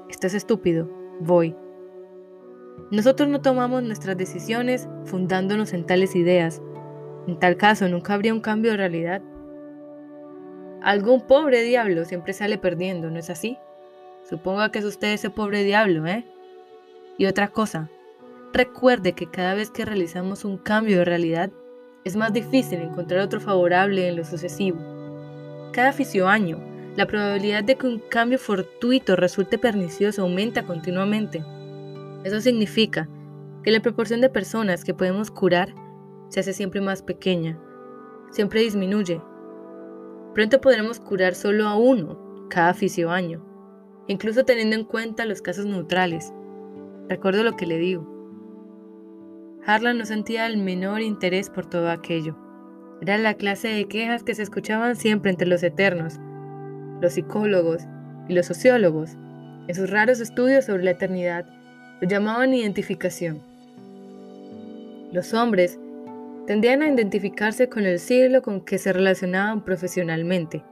Esto 0.09 0.27
es 0.27 0.35
estúpido, 0.35 0.89
voy. 1.19 1.55
Nosotros 2.89 3.29
no 3.29 3.41
tomamos 3.41 3.83
nuestras 3.83 4.17
decisiones 4.17 4.89
fundándonos 5.05 5.73
en 5.73 5.85
tales 5.85 6.15
ideas. 6.15 6.61
En 7.27 7.37
tal 7.39 7.57
caso, 7.57 7.87
nunca 7.87 8.13
habría 8.13 8.33
un 8.33 8.41
cambio 8.41 8.71
de 8.71 8.77
realidad. 8.77 9.21
Algún 10.81 11.21
pobre 11.27 11.61
diablo 11.61 12.05
siempre 12.05 12.33
sale 12.33 12.57
perdiendo, 12.57 13.11
¿no 13.11 13.19
es 13.19 13.29
así? 13.29 13.57
Supongo 14.27 14.71
que 14.71 14.79
es 14.79 14.85
usted 14.85 15.13
ese 15.13 15.29
pobre 15.29 15.63
diablo, 15.63 16.07
¿eh? 16.07 16.25
Y 17.17 17.27
otra 17.27 17.49
cosa, 17.49 17.89
recuerde 18.53 19.13
que 19.13 19.29
cada 19.29 19.53
vez 19.53 19.69
que 19.69 19.85
realizamos 19.85 20.43
un 20.43 20.57
cambio 20.57 20.97
de 20.97 21.05
realidad, 21.05 21.51
es 22.03 22.15
más 22.15 22.33
difícil 22.33 22.79
encontrar 22.79 23.21
otro 23.21 23.39
favorable 23.39 24.07
en 24.07 24.15
lo 24.15 24.25
sucesivo. 24.25 24.79
Cada 25.71 25.93
año, 26.27 26.59
la 26.95 27.05
probabilidad 27.05 27.63
de 27.63 27.75
que 27.75 27.87
un 27.87 27.99
cambio 27.99 28.39
fortuito 28.39 29.15
resulte 29.15 29.57
pernicioso 29.57 30.23
aumenta 30.23 30.63
continuamente. 30.63 31.43
Eso 32.23 32.41
significa 32.41 33.09
que 33.63 33.71
la 33.71 33.81
proporción 33.81 34.21
de 34.21 34.29
personas 34.29 34.83
que 34.83 34.93
podemos 34.93 35.31
curar 35.31 35.73
se 36.29 36.39
hace 36.39 36.53
siempre 36.53 36.81
más 36.81 37.01
pequeña, 37.01 37.59
siempre 38.31 38.61
disminuye. 38.61 39.21
Pronto 40.33 40.61
podremos 40.61 40.99
curar 40.99 41.35
solo 41.35 41.67
a 41.67 41.75
uno 41.75 42.47
cada 42.49 42.73
fisio 42.73 43.11
año 43.11 43.51
incluso 44.11 44.43
teniendo 44.43 44.75
en 44.75 44.83
cuenta 44.83 45.25
los 45.25 45.41
casos 45.41 45.65
neutrales. 45.65 46.33
Recuerdo 47.07 47.43
lo 47.43 47.55
que 47.55 47.65
le 47.65 47.77
digo. 47.77 48.07
Harlan 49.65 49.97
no 49.97 50.05
sentía 50.05 50.47
el 50.47 50.57
menor 50.57 51.01
interés 51.01 51.49
por 51.49 51.65
todo 51.67 51.89
aquello. 51.89 52.37
Era 53.01 53.17
la 53.17 53.35
clase 53.35 53.69
de 53.69 53.87
quejas 53.87 54.23
que 54.23 54.35
se 54.35 54.43
escuchaban 54.43 54.95
siempre 54.95 55.31
entre 55.31 55.47
los 55.47 55.63
eternos, 55.63 56.19
los 56.99 57.13
psicólogos 57.13 57.83
y 58.27 58.33
los 58.33 58.45
sociólogos. 58.47 59.17
En 59.67 59.75
sus 59.75 59.89
raros 59.89 60.19
estudios 60.19 60.65
sobre 60.65 60.83
la 60.83 60.91
eternidad, 60.91 61.45
lo 62.01 62.07
llamaban 62.07 62.53
identificación. 62.53 63.41
Los 65.11 65.33
hombres 65.33 65.79
tendían 66.47 66.81
a 66.81 66.89
identificarse 66.89 67.69
con 67.69 67.85
el 67.85 67.99
siglo 67.99 68.41
con 68.41 68.61
que 68.61 68.79
se 68.79 68.91
relacionaban 68.91 69.63
profesionalmente. 69.63 70.63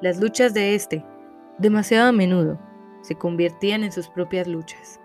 Las 0.00 0.20
luchas 0.20 0.54
de 0.54 0.76
este 0.76 1.04
demasiado 1.58 2.08
a 2.08 2.12
menudo 2.12 2.58
se 3.02 3.16
convertían 3.16 3.82
en 3.82 3.90
sus 3.90 4.08
propias 4.08 4.46
luchas. 4.46 5.00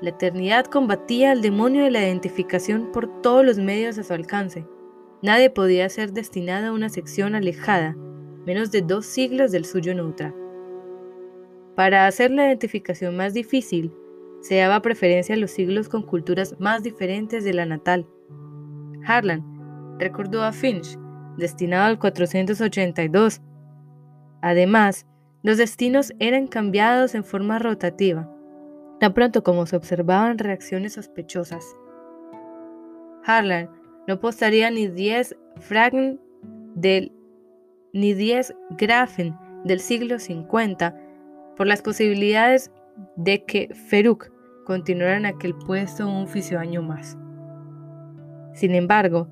La 0.00 0.10
eternidad 0.10 0.64
combatía 0.66 1.30
al 1.32 1.40
demonio 1.40 1.84
de 1.84 1.90
la 1.90 2.02
identificación 2.02 2.90
por 2.92 3.20
todos 3.20 3.44
los 3.44 3.58
medios 3.58 3.98
a 3.98 4.02
su 4.02 4.12
alcance. 4.12 4.64
Nadie 5.22 5.50
podía 5.50 5.88
ser 5.88 6.12
destinado 6.12 6.68
a 6.68 6.72
una 6.72 6.88
sección 6.88 7.34
alejada, 7.34 7.96
menos 8.46 8.70
de 8.70 8.82
dos 8.82 9.06
siglos 9.06 9.52
del 9.52 9.64
suyo 9.64 9.94
neutral. 9.94 10.34
Para 11.78 12.08
hacer 12.08 12.32
la 12.32 12.48
identificación 12.48 13.16
más 13.16 13.34
difícil, 13.34 13.94
se 14.40 14.56
daba 14.56 14.82
preferencia 14.82 15.36
a 15.36 15.38
los 15.38 15.52
siglos 15.52 15.88
con 15.88 16.02
culturas 16.02 16.56
más 16.58 16.82
diferentes 16.82 17.44
de 17.44 17.54
la 17.54 17.66
natal. 17.66 18.04
Harlan 19.06 19.96
recordó 19.96 20.42
a 20.42 20.50
Finch, 20.50 20.98
destinado 21.36 21.84
al 21.84 22.00
482. 22.00 23.40
Además, 24.42 25.06
los 25.44 25.56
destinos 25.56 26.12
eran 26.18 26.48
cambiados 26.48 27.14
en 27.14 27.22
forma 27.22 27.60
rotativa, 27.60 28.28
tan 28.98 29.14
pronto 29.14 29.44
como 29.44 29.64
se 29.66 29.76
observaban 29.76 30.38
reacciones 30.38 30.94
sospechosas. 30.94 31.64
Harlan 33.24 33.70
no 34.08 34.18
postaría 34.18 34.68
ni 34.72 34.88
10 34.88 35.36
fragmen 35.60 36.20
del 36.74 37.12
ni 37.92 38.14
10 38.14 38.52
grafen 38.76 39.36
del 39.62 39.78
siglo 39.78 40.18
50 40.18 41.04
por 41.58 41.66
las 41.66 41.82
posibilidades 41.82 42.70
de 43.16 43.44
que 43.44 43.68
Feruk 43.74 44.30
continuara 44.64 45.16
en 45.16 45.26
aquel 45.26 45.54
puesto 45.54 46.08
un 46.08 46.22
oficio 46.22 46.58
año 46.58 46.82
más. 46.82 47.18
Sin 48.54 48.74
embargo, 48.74 49.28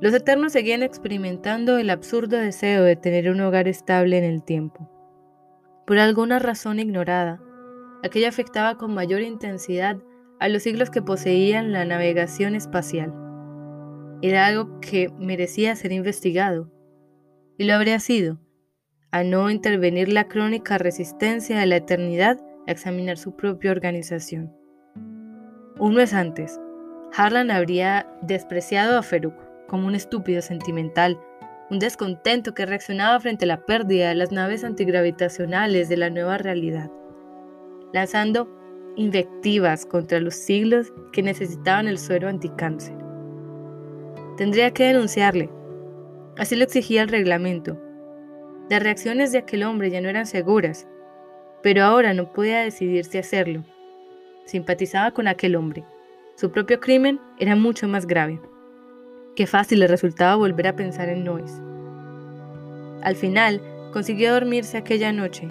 los 0.00 0.14
eternos 0.14 0.52
seguían 0.52 0.82
experimentando 0.82 1.76
el 1.76 1.90
absurdo 1.90 2.38
deseo 2.38 2.84
de 2.84 2.96
tener 2.96 3.28
un 3.30 3.40
hogar 3.40 3.68
estable 3.68 4.16
en 4.16 4.24
el 4.24 4.44
tiempo. 4.44 4.88
Por 5.86 5.98
alguna 5.98 6.38
razón 6.38 6.78
ignorada, 6.78 7.42
aquello 8.04 8.28
afectaba 8.28 8.76
con 8.76 8.94
mayor 8.94 9.20
intensidad 9.20 9.98
a 10.38 10.48
los 10.48 10.62
siglos 10.62 10.88
que 10.88 11.02
poseían 11.02 11.72
la 11.72 11.84
navegación 11.84 12.54
espacial. 12.54 13.12
Era 14.22 14.46
algo 14.46 14.80
que 14.80 15.12
merecía 15.18 15.74
ser 15.74 15.92
investigado, 15.92 16.70
y 17.58 17.64
lo 17.64 17.74
habría 17.74 17.98
sido, 17.98 18.38
a 19.10 19.24
no 19.24 19.50
intervenir 19.50 20.12
la 20.12 20.28
crónica 20.28 20.78
resistencia 20.78 21.58
de 21.58 21.66
la 21.66 21.76
eternidad 21.76 22.38
a 22.66 22.70
examinar 22.70 23.16
su 23.16 23.36
propia 23.36 23.70
organización. 23.70 24.52
Un 25.78 25.94
mes 25.94 26.14
antes, 26.14 26.60
Harlan 27.16 27.50
habría 27.50 28.06
despreciado 28.22 28.98
a 28.98 29.02
Feruk 29.02 29.34
como 29.66 29.86
un 29.86 29.94
estúpido 29.94 30.42
sentimental 30.42 31.18
un 31.70 31.78
descontento 31.78 32.52
que 32.52 32.66
reaccionaba 32.66 33.20
frente 33.20 33.44
a 33.44 33.48
la 33.48 33.64
pérdida 33.64 34.08
de 34.08 34.16
las 34.16 34.32
naves 34.32 34.64
antigravitacionales 34.64 35.88
de 35.88 35.96
la 35.96 36.10
nueva 36.10 36.36
realidad, 36.36 36.90
lanzando 37.92 38.48
invectivas 38.96 39.86
contra 39.86 40.18
los 40.18 40.34
siglos 40.34 40.92
que 41.12 41.22
necesitaban 41.22 41.86
el 41.86 41.98
suero 41.98 42.28
anticáncer. 42.28 42.96
Tendría 44.36 44.72
que 44.72 44.84
denunciarle, 44.84 45.48
así 46.36 46.56
lo 46.56 46.64
exigía 46.64 47.02
el 47.02 47.08
reglamento. 47.08 47.80
Las 48.70 48.84
reacciones 48.84 49.32
de 49.32 49.38
aquel 49.38 49.64
hombre 49.64 49.90
ya 49.90 50.00
no 50.00 50.08
eran 50.08 50.26
seguras, 50.26 50.86
pero 51.60 51.82
ahora 51.82 52.14
no 52.14 52.32
podía 52.32 52.60
decidirse 52.60 53.18
a 53.18 53.22
hacerlo. 53.22 53.64
Simpatizaba 54.44 55.10
con 55.10 55.26
aquel 55.26 55.56
hombre. 55.56 55.82
Su 56.36 56.52
propio 56.52 56.78
crimen 56.78 57.20
era 57.40 57.56
mucho 57.56 57.88
más 57.88 58.06
grave. 58.06 58.40
Qué 59.34 59.48
fácil 59.48 59.80
le 59.80 59.88
resultaba 59.88 60.36
volver 60.36 60.68
a 60.68 60.76
pensar 60.76 61.08
en 61.08 61.24
Noes. 61.24 61.60
Al 63.02 63.16
final, 63.16 63.60
consiguió 63.92 64.34
dormirse 64.34 64.78
aquella 64.78 65.10
noche. 65.10 65.48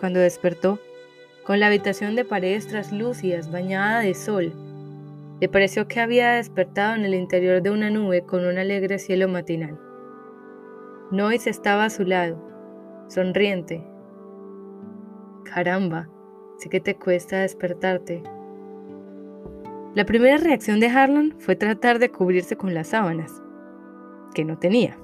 Cuando 0.00 0.20
despertó, 0.20 0.80
con 1.44 1.60
la 1.60 1.66
habitación 1.66 2.16
de 2.16 2.24
paredes 2.24 2.66
traslúcidas 2.66 3.52
bañada 3.52 4.00
de 4.00 4.14
sol, 4.14 4.54
le 5.38 5.50
pareció 5.50 5.86
que 5.86 6.00
había 6.00 6.32
despertado 6.32 6.94
en 6.94 7.04
el 7.04 7.12
interior 7.12 7.60
de 7.60 7.68
una 7.68 7.90
nube 7.90 8.22
con 8.22 8.46
un 8.46 8.56
alegre 8.56 8.98
cielo 8.98 9.28
matinal. 9.28 9.78
Nois 11.10 11.46
estaba 11.46 11.84
a 11.84 11.90
su 11.90 12.04
lado, 12.04 12.53
sonriente. 13.08 13.84
Caramba, 15.44 16.08
sé 16.58 16.68
que 16.68 16.80
te 16.80 16.96
cuesta 16.96 17.40
despertarte, 17.40 18.22
la 19.94 20.04
primera 20.04 20.38
reacción 20.38 20.80
de 20.80 20.88
Harlan 20.88 21.36
fue 21.38 21.54
tratar 21.54 22.00
de 22.00 22.10
cubrirse 22.10 22.56
con 22.56 22.74
las 22.74 22.88
sábanas, 22.88 23.40
que 24.34 24.44
no 24.44 24.58
tenía. 24.58 24.98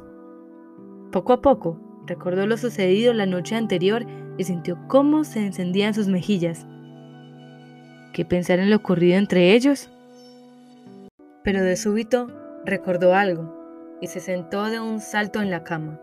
Poco 1.13 1.33
a 1.33 1.41
poco, 1.41 1.79
recordó 2.09 2.45
lo 2.45 2.57
sucedido 2.57 3.13
la 3.13 3.25
noche 3.25 3.55
anterior 3.55 4.05
y 4.37 4.43
sintió 4.43 4.77
cómo 4.89 5.23
se 5.23 5.47
encendían 5.47 5.95
sus 5.95 6.09
mejillas. 6.09 6.67
¿Qué 8.13 8.25
pensar 8.25 8.59
en 8.59 8.69
lo 8.69 8.75
ocurrido 8.75 9.17
entre 9.17 9.53
ellos? 9.55 9.89
Pero 11.45 11.63
de 11.63 11.77
súbito 11.77 12.27
recordó 12.65 13.15
algo 13.15 13.97
y 14.01 14.09
se 14.09 14.19
sentó 14.19 14.65
de 14.65 14.81
un 14.81 14.99
salto 14.99 15.41
en 15.41 15.53
la 15.53 15.63
cama. 15.63 16.01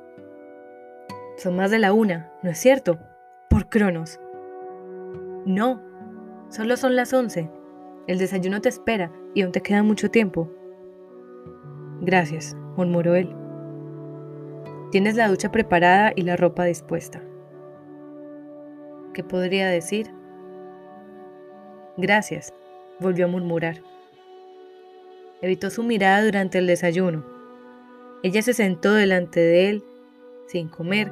Son 1.37 1.55
más 1.55 1.69
de 1.69 1.77
la 1.77 1.93
una, 1.93 2.31
¿no 2.41 2.49
es 2.49 2.57
cierto? 2.57 2.97
Por 3.47 3.69
Cronos. 3.69 4.19
No, 5.45 5.83
solo 6.49 6.75
son 6.77 6.95
las 6.95 7.13
once. 7.13 7.47
El 8.07 8.17
desayuno 8.17 8.59
te 8.59 8.69
espera 8.69 9.11
y 9.35 9.43
aún 9.43 9.51
te 9.51 9.61
queda 9.61 9.83
mucho 9.83 10.09
tiempo. 10.09 10.51
Gracias, 12.01 12.55
murmuró 12.75 13.13
él. 13.13 13.35
Tienes 14.91 15.15
la 15.15 15.27
ducha 15.27 15.51
preparada 15.51 16.11
y 16.15 16.23
la 16.23 16.37
ropa 16.37 16.65
dispuesta. 16.65 17.21
¿Qué 19.13 19.23
podría 19.23 19.69
decir? 19.69 20.11
Gracias, 21.97 22.51
volvió 22.99 23.25
a 23.25 23.29
murmurar. 23.29 23.83
Evitó 25.41 25.69
su 25.69 25.83
mirada 25.83 26.25
durante 26.25 26.57
el 26.57 26.65
desayuno. 26.65 27.23
Ella 28.23 28.41
se 28.41 28.55
sentó 28.55 28.93
delante 28.93 29.39
de 29.39 29.69
él, 29.69 29.83
sin 30.47 30.67
comer, 30.67 31.11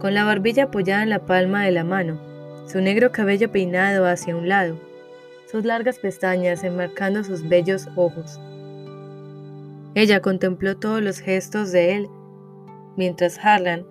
con 0.00 0.14
la 0.14 0.24
barbilla 0.24 0.64
apoyada 0.64 1.02
en 1.02 1.10
la 1.10 1.26
palma 1.26 1.62
de 1.62 1.70
la 1.70 1.84
mano, 1.84 2.18
su 2.66 2.80
negro 2.80 3.12
cabello 3.12 3.52
peinado 3.52 4.06
hacia 4.06 4.34
un 4.34 4.48
lado, 4.48 4.76
sus 5.46 5.64
largas 5.64 5.98
pestañas 5.98 6.64
enmarcando 6.64 7.22
sus 7.22 7.48
bellos 7.48 7.86
ojos. 7.96 8.40
Ella 9.94 10.20
contempló 10.20 10.76
todos 10.76 11.02
los 11.02 11.18
gestos 11.18 11.70
de 11.70 11.96
él, 11.96 12.08
mientras 12.96 13.38
Harlan 13.44 13.86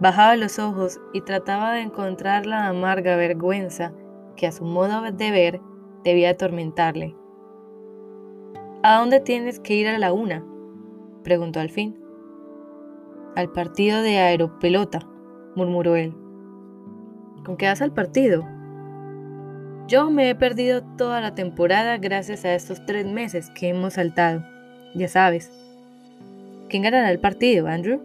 bajaba 0.00 0.36
los 0.36 0.58
ojos 0.58 0.98
y 1.12 1.20
trataba 1.20 1.74
de 1.74 1.82
encontrar 1.82 2.46
la 2.46 2.68
amarga 2.68 3.16
vergüenza 3.16 3.92
que 4.36 4.46
a 4.46 4.52
su 4.52 4.64
modo 4.64 5.02
de 5.02 5.30
ver 5.30 5.60
debía 6.02 6.30
atormentarle. 6.30 7.14
¿A 8.82 8.98
dónde 8.98 9.20
tienes 9.20 9.60
que 9.60 9.74
ir 9.74 9.86
a 9.86 9.98
la 9.98 10.12
una? 10.12 10.44
preguntó 11.22 11.60
al 11.60 11.70
fin. 11.70 12.00
Al 13.36 13.52
partido 13.52 14.02
de 14.02 14.18
aeropelota, 14.18 15.11
murmuró 15.54 15.96
él. 15.96 16.14
¿Con 17.44 17.56
qué 17.56 17.66
vas 17.66 17.82
al 17.82 17.92
partido? 17.92 18.46
Yo 19.88 20.10
me 20.10 20.30
he 20.30 20.34
perdido 20.34 20.82
toda 20.96 21.20
la 21.20 21.34
temporada 21.34 21.98
gracias 21.98 22.44
a 22.44 22.54
estos 22.54 22.84
tres 22.86 23.04
meses 23.04 23.50
que 23.50 23.68
hemos 23.68 23.94
saltado. 23.94 24.44
Ya 24.94 25.08
sabes. 25.08 25.50
¿Quién 26.68 26.84
ganará 26.84 27.10
el 27.10 27.18
partido, 27.18 27.66
Andrew? 27.66 28.00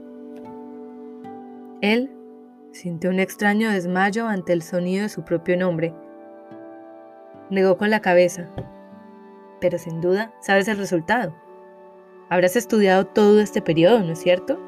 Él 1.82 2.12
sintió 2.72 3.10
un 3.10 3.20
extraño 3.20 3.70
desmayo 3.72 4.28
ante 4.28 4.54
el 4.54 4.64
sonido 4.64 5.04
de 5.04 5.10
su 5.10 5.24
propio 5.24 5.56
nombre. 5.56 5.94
Negó 7.50 7.78
con 7.78 7.90
la 7.90 8.02
cabeza. 8.02 8.50
Pero 9.62 9.78
sin 9.78 10.02
duda 10.02 10.34
sabes 10.42 10.68
el 10.68 10.78
resultado. 10.78 11.34
Habrás 12.30 12.56
estudiado 12.56 13.06
todo 13.06 13.40
este 13.40 13.62
periodo, 13.62 14.00
¿no 14.00 14.12
es 14.12 14.20
cierto? 14.20 14.60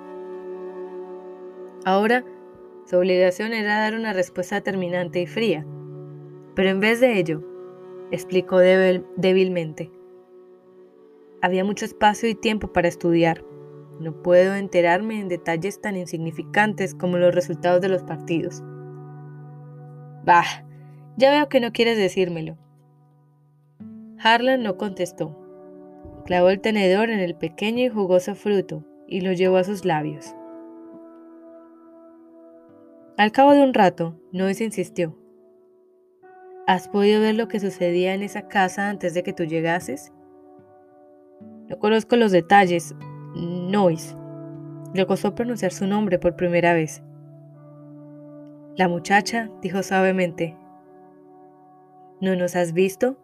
Ahora, 1.84 2.24
su 2.90 2.98
obligación 2.98 3.54
era 3.54 3.82
dar 3.82 3.94
una 3.94 4.14
respuesta 4.14 4.62
terminante 4.62 5.22
y 5.22 5.28
fría. 5.28 5.64
Pero 6.56 6.70
en 6.70 6.80
vez 6.80 7.00
de 7.00 7.20
ello, 7.20 7.44
explicó 8.10 8.58
débilmente. 8.58 9.92
Había 11.44 11.64
mucho 11.64 11.86
espacio 11.86 12.28
y 12.28 12.34
tiempo 12.34 12.74
para 12.74 12.88
estudiar. 12.88 13.46
No 14.00 14.24
puedo 14.24 14.56
enterarme 14.56 15.20
en 15.20 15.28
detalles 15.28 15.80
tan 15.82 15.98
insignificantes 15.98 16.96
como 16.96 17.20
los 17.20 17.36
resultados 17.36 17.80
de 17.80 17.90
los 17.90 18.02
partidos. 18.02 18.64
Bah, 20.26 20.66
ya 21.16 21.30
veo 21.30 21.48
que 21.48 21.60
no 21.60 21.72
quieres 21.72 21.98
decírmelo. 21.98 22.58
Harlan 24.18 24.64
no 24.64 24.78
contestó. 24.78 25.38
Clavó 26.26 26.50
el 26.50 26.60
tenedor 26.60 27.12
en 27.12 27.20
el 27.20 27.36
pequeño 27.36 27.86
y 27.86 27.90
jugoso 27.90 28.34
fruto 28.34 28.84
y 29.08 29.22
lo 29.22 29.32
llevó 29.34 29.58
a 29.58 29.64
sus 29.64 29.86
labios. 29.86 30.34
Al 33.20 33.34
cabo 33.34 33.52
de 33.52 33.62
un 33.62 33.74
rato, 33.74 34.16
Noyce 34.32 34.64
insistió. 34.64 35.14
¿Has 36.68 36.88
podido 36.88 37.20
ver 37.20 37.36
lo 37.36 37.50
que 37.50 37.60
sucedía 37.60 38.14
en 38.14 38.24
esa 38.24 38.48
casa 38.48 38.88
antes 38.88 39.14
de 39.14 39.24
que 39.24 39.34
tú 39.34 39.44
llegases? 39.44 40.14
No 41.68 41.78
conozco 41.80 42.16
los 42.16 42.32
detalles. 42.32 42.96
Nois. 43.36 44.16
Le 44.94 45.06
costó 45.06 45.36
pronunciar 45.36 45.74
su 45.74 45.86
nombre 45.86 46.18
por 46.18 46.38
primera 46.38 46.74
vez. 46.74 47.04
La 48.78 48.88
muchacha 48.88 49.52
dijo 49.62 49.84
suavemente, 49.84 50.56
¿No 52.22 52.38
nos 52.38 52.56
has 52.56 52.72
visto? 52.72 53.18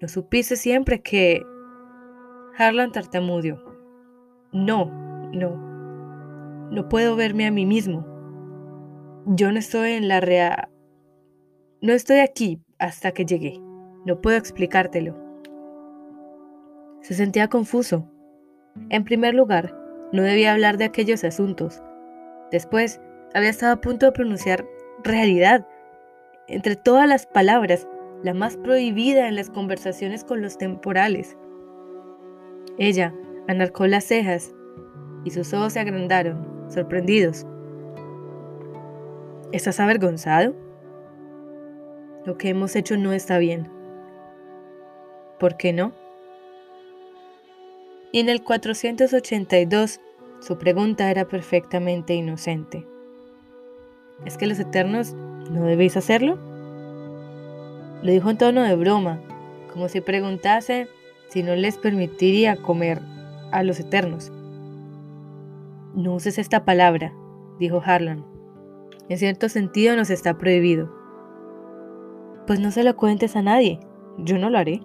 ¿No 0.00 0.08
supiste 0.08 0.56
siempre 0.56 1.02
que... 1.02 1.40
Harlan 2.56 2.90
tartamudeó. 2.90 3.62
No, 4.50 4.86
no. 5.32 5.54
No 6.72 6.88
puedo 6.88 7.14
verme 7.14 7.46
a 7.46 7.52
mí 7.52 7.64
mismo. 7.64 8.17
Yo 9.30 9.52
no 9.52 9.58
estoy 9.58 9.92
en 9.92 10.08
la 10.08 10.20
rea... 10.20 10.70
No 11.82 11.92
estoy 11.92 12.20
aquí 12.20 12.62
hasta 12.78 13.12
que 13.12 13.26
llegué. 13.26 13.60
No 14.06 14.22
puedo 14.22 14.38
explicártelo. 14.38 15.14
Se 17.02 17.12
sentía 17.12 17.48
confuso. 17.48 18.10
En 18.88 19.04
primer 19.04 19.34
lugar, 19.34 19.76
no 20.12 20.22
debía 20.22 20.54
hablar 20.54 20.78
de 20.78 20.86
aquellos 20.86 21.24
asuntos. 21.24 21.82
Después, 22.50 23.02
había 23.34 23.50
estado 23.50 23.74
a 23.74 23.80
punto 23.82 24.06
de 24.06 24.12
pronunciar 24.12 24.66
realidad. 25.04 25.68
Entre 26.46 26.74
todas 26.74 27.06
las 27.06 27.26
palabras, 27.26 27.86
la 28.22 28.32
más 28.32 28.56
prohibida 28.56 29.28
en 29.28 29.36
las 29.36 29.50
conversaciones 29.50 30.24
con 30.24 30.40
los 30.40 30.56
temporales. 30.56 31.36
Ella 32.78 33.12
anarcó 33.46 33.86
las 33.86 34.04
cejas 34.04 34.54
y 35.26 35.32
sus 35.32 35.52
ojos 35.52 35.74
se 35.74 35.80
agrandaron, 35.80 36.64
sorprendidos. 36.70 37.46
¿Estás 39.52 39.80
avergonzado? 39.80 40.54
Lo 42.24 42.36
que 42.36 42.50
hemos 42.50 42.76
hecho 42.76 42.96
no 42.96 43.12
está 43.12 43.38
bien. 43.38 43.68
¿Por 45.38 45.56
qué 45.56 45.72
no? 45.72 45.92
y 48.12 48.20
en 48.20 48.28
el 48.28 48.42
482 48.42 50.00
su 50.40 50.58
pregunta 50.58 51.10
era 51.10 51.26
perfectamente 51.26 52.14
inocente. 52.14 52.86
¿Es 54.24 54.36
que 54.36 54.46
los 54.46 54.58
eternos 54.58 55.14
no 55.50 55.64
debéis 55.64 55.96
hacerlo? 55.96 56.38
Lo 58.02 58.12
dijo 58.12 58.30
en 58.30 58.38
tono 58.38 58.62
de 58.62 58.76
broma, 58.76 59.20
como 59.72 59.88
si 59.88 60.00
preguntase 60.00 60.88
si 61.28 61.42
no 61.42 61.54
les 61.54 61.76
permitiría 61.76 62.56
comer 62.56 63.00
a 63.50 63.62
los 63.62 63.80
eternos. 63.80 64.32
No 65.94 66.14
uses 66.14 66.38
esta 66.38 66.64
palabra, 66.64 67.12
dijo 67.58 67.82
Harlan. 67.84 68.24
En 69.08 69.18
cierto 69.18 69.48
sentido 69.48 69.96
nos 69.96 70.10
está 70.10 70.36
prohibido. 70.38 70.92
Pues 72.46 72.60
no 72.60 72.70
se 72.70 72.84
lo 72.84 72.96
cuentes 72.96 73.36
a 73.36 73.42
nadie, 73.42 73.80
yo 74.18 74.38
no 74.38 74.50
lo 74.50 74.58
haré. 74.58 74.80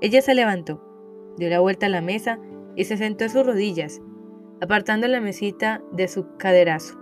Ella 0.00 0.20
se 0.22 0.34
levantó 0.34 0.94
dio 1.36 1.48
la 1.48 1.60
vuelta 1.60 1.86
a 1.86 1.90
la 1.90 2.00
mesa 2.00 2.38
y 2.76 2.84
se 2.84 2.96
sentó 2.96 3.24
a 3.24 3.28
sus 3.28 3.46
rodillas, 3.46 4.00
apartando 4.60 5.08
la 5.08 5.20
mesita 5.20 5.82
de 5.92 6.08
su 6.08 6.36
caderazo. 6.36 6.98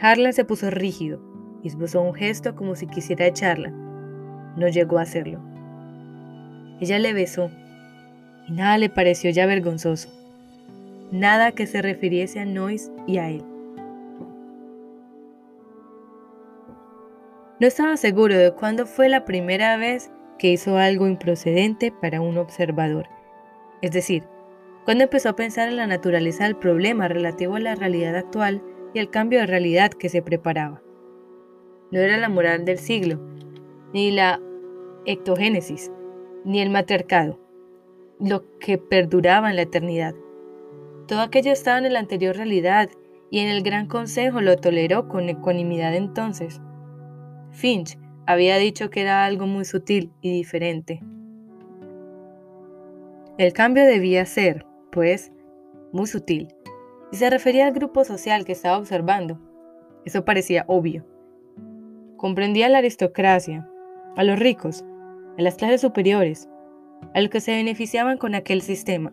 Harlan 0.00 0.32
se 0.32 0.44
puso 0.44 0.70
rígido 0.70 1.20
y 1.62 1.68
esbozó 1.68 2.00
un 2.00 2.14
gesto 2.14 2.54
como 2.54 2.74
si 2.74 2.86
quisiera 2.86 3.26
echarla. 3.26 3.70
No 4.56 4.68
llegó 4.68 4.98
a 4.98 5.02
hacerlo. 5.02 5.40
Ella 6.80 6.98
le 6.98 7.12
besó 7.12 7.50
y 8.48 8.52
nada 8.52 8.78
le 8.78 8.88
pareció 8.88 9.30
ya 9.30 9.46
vergonzoso. 9.46 10.08
Nada 11.12 11.52
que 11.52 11.66
se 11.66 11.82
refiriese 11.82 12.40
a 12.40 12.46
Noyce 12.46 12.90
y 13.06 13.18
a 13.18 13.28
él. 13.28 13.44
No 17.60 17.66
estaba 17.66 17.98
seguro 17.98 18.38
de 18.38 18.54
cuándo 18.54 18.86
fue 18.86 19.10
la 19.10 19.26
primera 19.26 19.76
vez 19.76 20.10
que 20.38 20.50
hizo 20.50 20.78
algo 20.78 21.06
improcedente 21.06 21.92
para 21.92 22.22
un 22.22 22.38
observador. 22.38 23.06
Es 23.82 23.90
decir, 23.92 24.24
cuando 24.86 25.04
empezó 25.04 25.28
a 25.28 25.36
pensar 25.36 25.68
en 25.68 25.76
la 25.76 25.86
naturaleza 25.86 26.44
del 26.44 26.56
problema 26.56 27.06
relativo 27.06 27.56
a 27.56 27.60
la 27.60 27.74
realidad 27.74 28.16
actual 28.16 28.62
y 28.94 28.98
el 28.98 29.10
cambio 29.10 29.40
de 29.40 29.46
realidad 29.46 29.90
que 29.90 30.08
se 30.08 30.22
preparaba. 30.22 30.82
No 31.90 32.00
era 32.00 32.16
la 32.16 32.30
moral 32.30 32.64
del 32.64 32.78
siglo, 32.78 33.20
ni 33.92 34.10
la 34.10 34.40
ectogénesis, 35.04 35.92
ni 36.46 36.62
el 36.62 36.70
matriarcado, 36.70 37.38
lo 38.18 38.42
que 38.58 38.78
perduraba 38.78 39.50
en 39.50 39.56
la 39.56 39.62
eternidad. 39.62 40.14
Todo 41.06 41.20
aquello 41.20 41.52
estaba 41.52 41.76
en 41.76 41.92
la 41.92 41.98
anterior 41.98 42.34
realidad 42.36 42.88
y 43.30 43.40
en 43.40 43.48
el 43.48 43.62
Gran 43.62 43.86
Consejo 43.86 44.40
lo 44.40 44.56
toleró 44.56 45.08
con 45.08 45.28
ecuanimidad 45.28 45.94
entonces. 45.94 46.58
Finch 47.50 47.98
había 48.26 48.56
dicho 48.58 48.90
que 48.90 49.02
era 49.02 49.24
algo 49.24 49.46
muy 49.46 49.64
sutil 49.64 50.12
y 50.20 50.32
diferente. 50.32 51.02
El 53.38 53.52
cambio 53.52 53.84
debía 53.84 54.26
ser, 54.26 54.66
pues, 54.92 55.32
muy 55.92 56.06
sutil, 56.06 56.48
y 57.10 57.16
se 57.16 57.30
refería 57.30 57.66
al 57.66 57.72
grupo 57.72 58.04
social 58.04 58.44
que 58.44 58.52
estaba 58.52 58.78
observando. 58.78 59.40
Eso 60.04 60.24
parecía 60.24 60.64
obvio. 60.68 61.06
Comprendía 62.16 62.66
a 62.66 62.68
la 62.68 62.78
aristocracia, 62.78 63.68
a 64.16 64.24
los 64.24 64.38
ricos, 64.38 64.84
a 65.38 65.42
las 65.42 65.56
clases 65.56 65.80
superiores, 65.80 66.48
a 67.14 67.20
los 67.20 67.30
que 67.30 67.40
se 67.40 67.56
beneficiaban 67.56 68.18
con 68.18 68.34
aquel 68.34 68.62
sistema. 68.62 69.12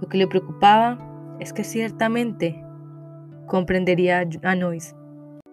Lo 0.00 0.08
que 0.08 0.18
le 0.18 0.26
preocupaba 0.26 0.98
es 1.40 1.52
que 1.52 1.64
ciertamente 1.64 2.62
comprendería 3.46 4.24
a 4.42 4.54
Noyce. 4.54 4.99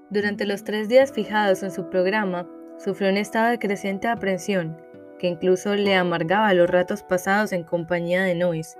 Durante 0.09 0.45
los 0.45 0.63
tres 0.63 0.87
días 0.87 1.11
fijados 1.11 1.63
en 1.63 1.71
su 1.71 1.89
programa, 1.89 2.47
sufrió 2.77 3.09
un 3.09 3.17
estado 3.17 3.49
de 3.49 3.59
creciente 3.59 4.07
aprensión 4.07 4.77
que 5.19 5.27
incluso 5.27 5.75
le 5.75 5.95
amargaba 5.95 6.53
los 6.53 6.69
ratos 6.69 7.03
pasados 7.03 7.51
en 7.51 7.63
compañía 7.63 8.23
de 8.23 8.33
Nois. 8.33 8.77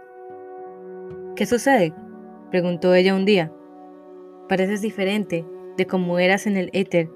¿Qué 1.36 1.46
sucede? 1.46 1.94
preguntó 2.50 2.94
ella 2.94 3.14
un 3.14 3.26
día. 3.26 3.52
Pareces 4.48 4.82
diferente 4.82 5.46
de 5.76 5.86
como 5.86 6.18
eras 6.18 6.48
en 6.48 6.56
el 6.56 6.70
éter, 6.72 7.10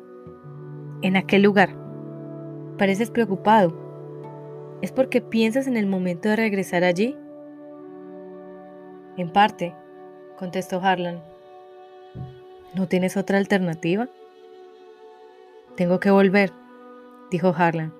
en 1.03 1.15
aquel 1.15 1.43
lugar. 1.43 1.69
Pareces 2.77 3.11
preocupado. 3.11 3.79
¿Es 4.81 4.91
porque 4.91 5.21
piensas 5.21 5.67
en 5.67 5.77
el 5.77 5.87
momento 5.87 6.27
de 6.27 6.35
regresar 6.35 6.83
allí? 6.83 7.15
En 9.15 9.31
parte, 9.31 9.73
contestó 10.37 10.81
Harlan. 10.81 11.30
¿No 12.73 12.87
tienes 12.87 13.17
otra 13.17 13.37
alternativa? 13.37 14.07
Tengo 15.75 15.99
que 15.99 16.09
volver, 16.09 16.53
dijo 17.29 17.53
Harlan. 17.55 17.93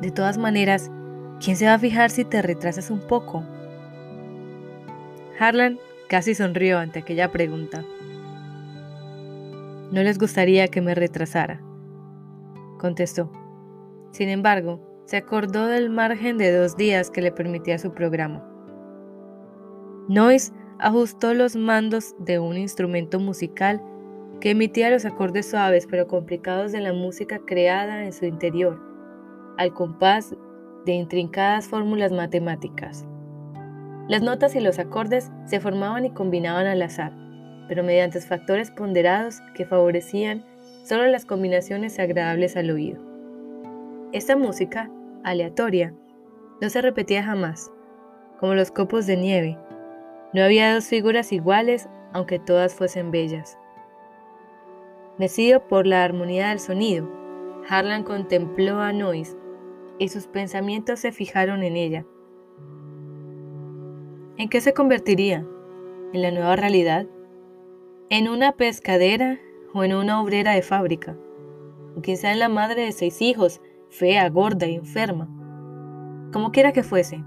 De 0.00 0.10
todas 0.10 0.38
maneras, 0.38 0.90
¿quién 1.44 1.56
se 1.56 1.66
va 1.66 1.74
a 1.74 1.78
fijar 1.78 2.10
si 2.10 2.24
te 2.24 2.40
retrasas 2.40 2.90
un 2.90 3.00
poco? 3.00 3.44
Harlan 5.38 5.78
casi 6.08 6.34
sonrió 6.34 6.78
ante 6.78 7.00
aquella 7.00 7.30
pregunta. 7.30 7.84
No 9.90 10.02
les 10.02 10.18
gustaría 10.18 10.68
que 10.68 10.80
me 10.80 10.94
retrasara, 10.94 11.60
contestó. 12.78 13.30
Sin 14.10 14.30
embargo, 14.30 15.02
se 15.04 15.18
acordó 15.18 15.66
del 15.66 15.90
margen 15.90 16.38
de 16.38 16.56
dos 16.56 16.76
días 16.76 17.10
que 17.10 17.20
le 17.20 17.32
permitía 17.32 17.78
su 17.78 17.92
programa. 17.92 18.42
Noyce 20.08 20.52
ajustó 20.80 21.34
los 21.34 21.56
mandos 21.56 22.14
de 22.18 22.38
un 22.38 22.56
instrumento 22.56 23.20
musical 23.20 23.82
que 24.40 24.50
emitía 24.50 24.90
los 24.90 25.04
acordes 25.04 25.50
suaves 25.50 25.86
pero 25.88 26.06
complicados 26.06 26.72
de 26.72 26.80
la 26.80 26.94
música 26.94 27.40
creada 27.46 28.04
en 28.04 28.12
su 28.12 28.24
interior, 28.24 28.80
al 29.58 29.74
compás 29.74 30.34
de 30.86 30.92
intrincadas 30.92 31.68
fórmulas 31.68 32.12
matemáticas. 32.12 33.04
Las 34.08 34.22
notas 34.22 34.56
y 34.56 34.60
los 34.60 34.78
acordes 34.78 35.30
se 35.44 35.60
formaban 35.60 36.06
y 36.06 36.10
combinaban 36.10 36.66
al 36.66 36.80
azar, 36.80 37.12
pero 37.68 37.84
mediante 37.84 38.20
factores 38.20 38.70
ponderados 38.70 39.40
que 39.54 39.66
favorecían 39.66 40.44
solo 40.84 41.06
las 41.06 41.26
combinaciones 41.26 41.98
agradables 41.98 42.56
al 42.56 42.70
oído. 42.70 43.00
Esta 44.12 44.34
música, 44.34 44.90
aleatoria, 45.22 45.94
no 46.62 46.70
se 46.70 46.80
repetía 46.80 47.22
jamás, 47.22 47.70
como 48.40 48.54
los 48.54 48.70
copos 48.70 49.06
de 49.06 49.18
nieve, 49.18 49.58
no 50.32 50.44
había 50.44 50.74
dos 50.74 50.84
figuras 50.84 51.32
iguales, 51.32 51.88
aunque 52.12 52.38
todas 52.38 52.74
fuesen 52.74 53.10
bellas. 53.10 53.58
Mecido 55.18 55.66
por 55.66 55.86
la 55.86 56.04
armonía 56.04 56.50
del 56.50 56.60
sonido, 56.60 57.10
Harlan 57.68 58.04
contempló 58.04 58.80
a 58.80 58.92
Noyce 58.92 59.36
y 59.98 60.08
sus 60.08 60.28
pensamientos 60.28 61.00
se 61.00 61.12
fijaron 61.12 61.62
en 61.62 61.76
ella. 61.76 62.06
¿En 64.36 64.48
qué 64.48 64.60
se 64.60 64.72
convertiría? 64.72 65.44
¿En 66.12 66.22
la 66.22 66.30
nueva 66.30 66.56
realidad? 66.56 67.06
¿En 68.08 68.28
una 68.28 68.52
pescadera 68.52 69.38
o 69.74 69.84
en 69.84 69.94
una 69.94 70.22
obrera 70.22 70.52
de 70.52 70.62
fábrica? 70.62 71.16
¿O 71.96 72.02
quizá 72.02 72.32
en 72.32 72.38
la 72.38 72.48
madre 72.48 72.84
de 72.84 72.92
seis 72.92 73.20
hijos, 73.20 73.60
fea, 73.90 74.28
gorda 74.30 74.66
e 74.66 74.74
enferma? 74.74 75.28
Como 76.32 76.52
quiera 76.52 76.72
que 76.72 76.84
fuese, 76.84 77.22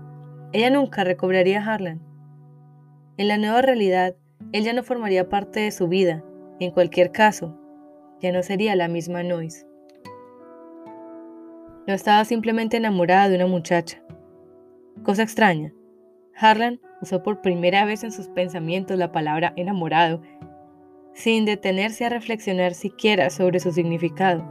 ella 0.54 0.70
nunca 0.70 1.04
recobraría 1.04 1.62
a 1.62 1.74
Harlan 1.74 2.13
en 3.18 3.28
la 3.28 3.38
nueva 3.38 3.62
realidad, 3.62 4.16
él 4.52 4.64
ya 4.64 4.74
no 4.74 4.84
formaría 4.84 5.30
parte 5.30 5.60
de 5.60 5.72
su 5.72 5.88
vida. 5.88 6.24
En 6.60 6.72
cualquier 6.72 7.12
caso, 7.12 7.58
ya 8.22 8.32
no 8.32 8.42
sería 8.42 8.76
la 8.76 8.88
misma 8.88 9.24
Noise. 9.24 9.68
No 11.86 11.94
estaba 11.94 12.24
simplemente 12.26 12.78
enamorada 12.78 13.30
de 13.30 13.36
una 13.36 13.48
muchacha. 13.48 14.02
Cosa 15.04 15.24
extraña. 15.24 15.74
Harlan 16.36 16.80
usó 17.02 17.22
por 17.22 17.42
primera 17.42 17.86
vez 17.86 18.04
en 18.04 18.12
sus 18.12 18.30
pensamientos 18.30 18.98
la 18.98 19.12
palabra 19.12 19.54
enamorado, 19.58 20.22
sin 21.14 21.46
detenerse 21.46 22.06
a 22.06 22.10
reflexionar 22.10 22.74
siquiera 22.74 23.30
sobre 23.30 23.60
su 23.60 23.72
significado. 23.72 24.44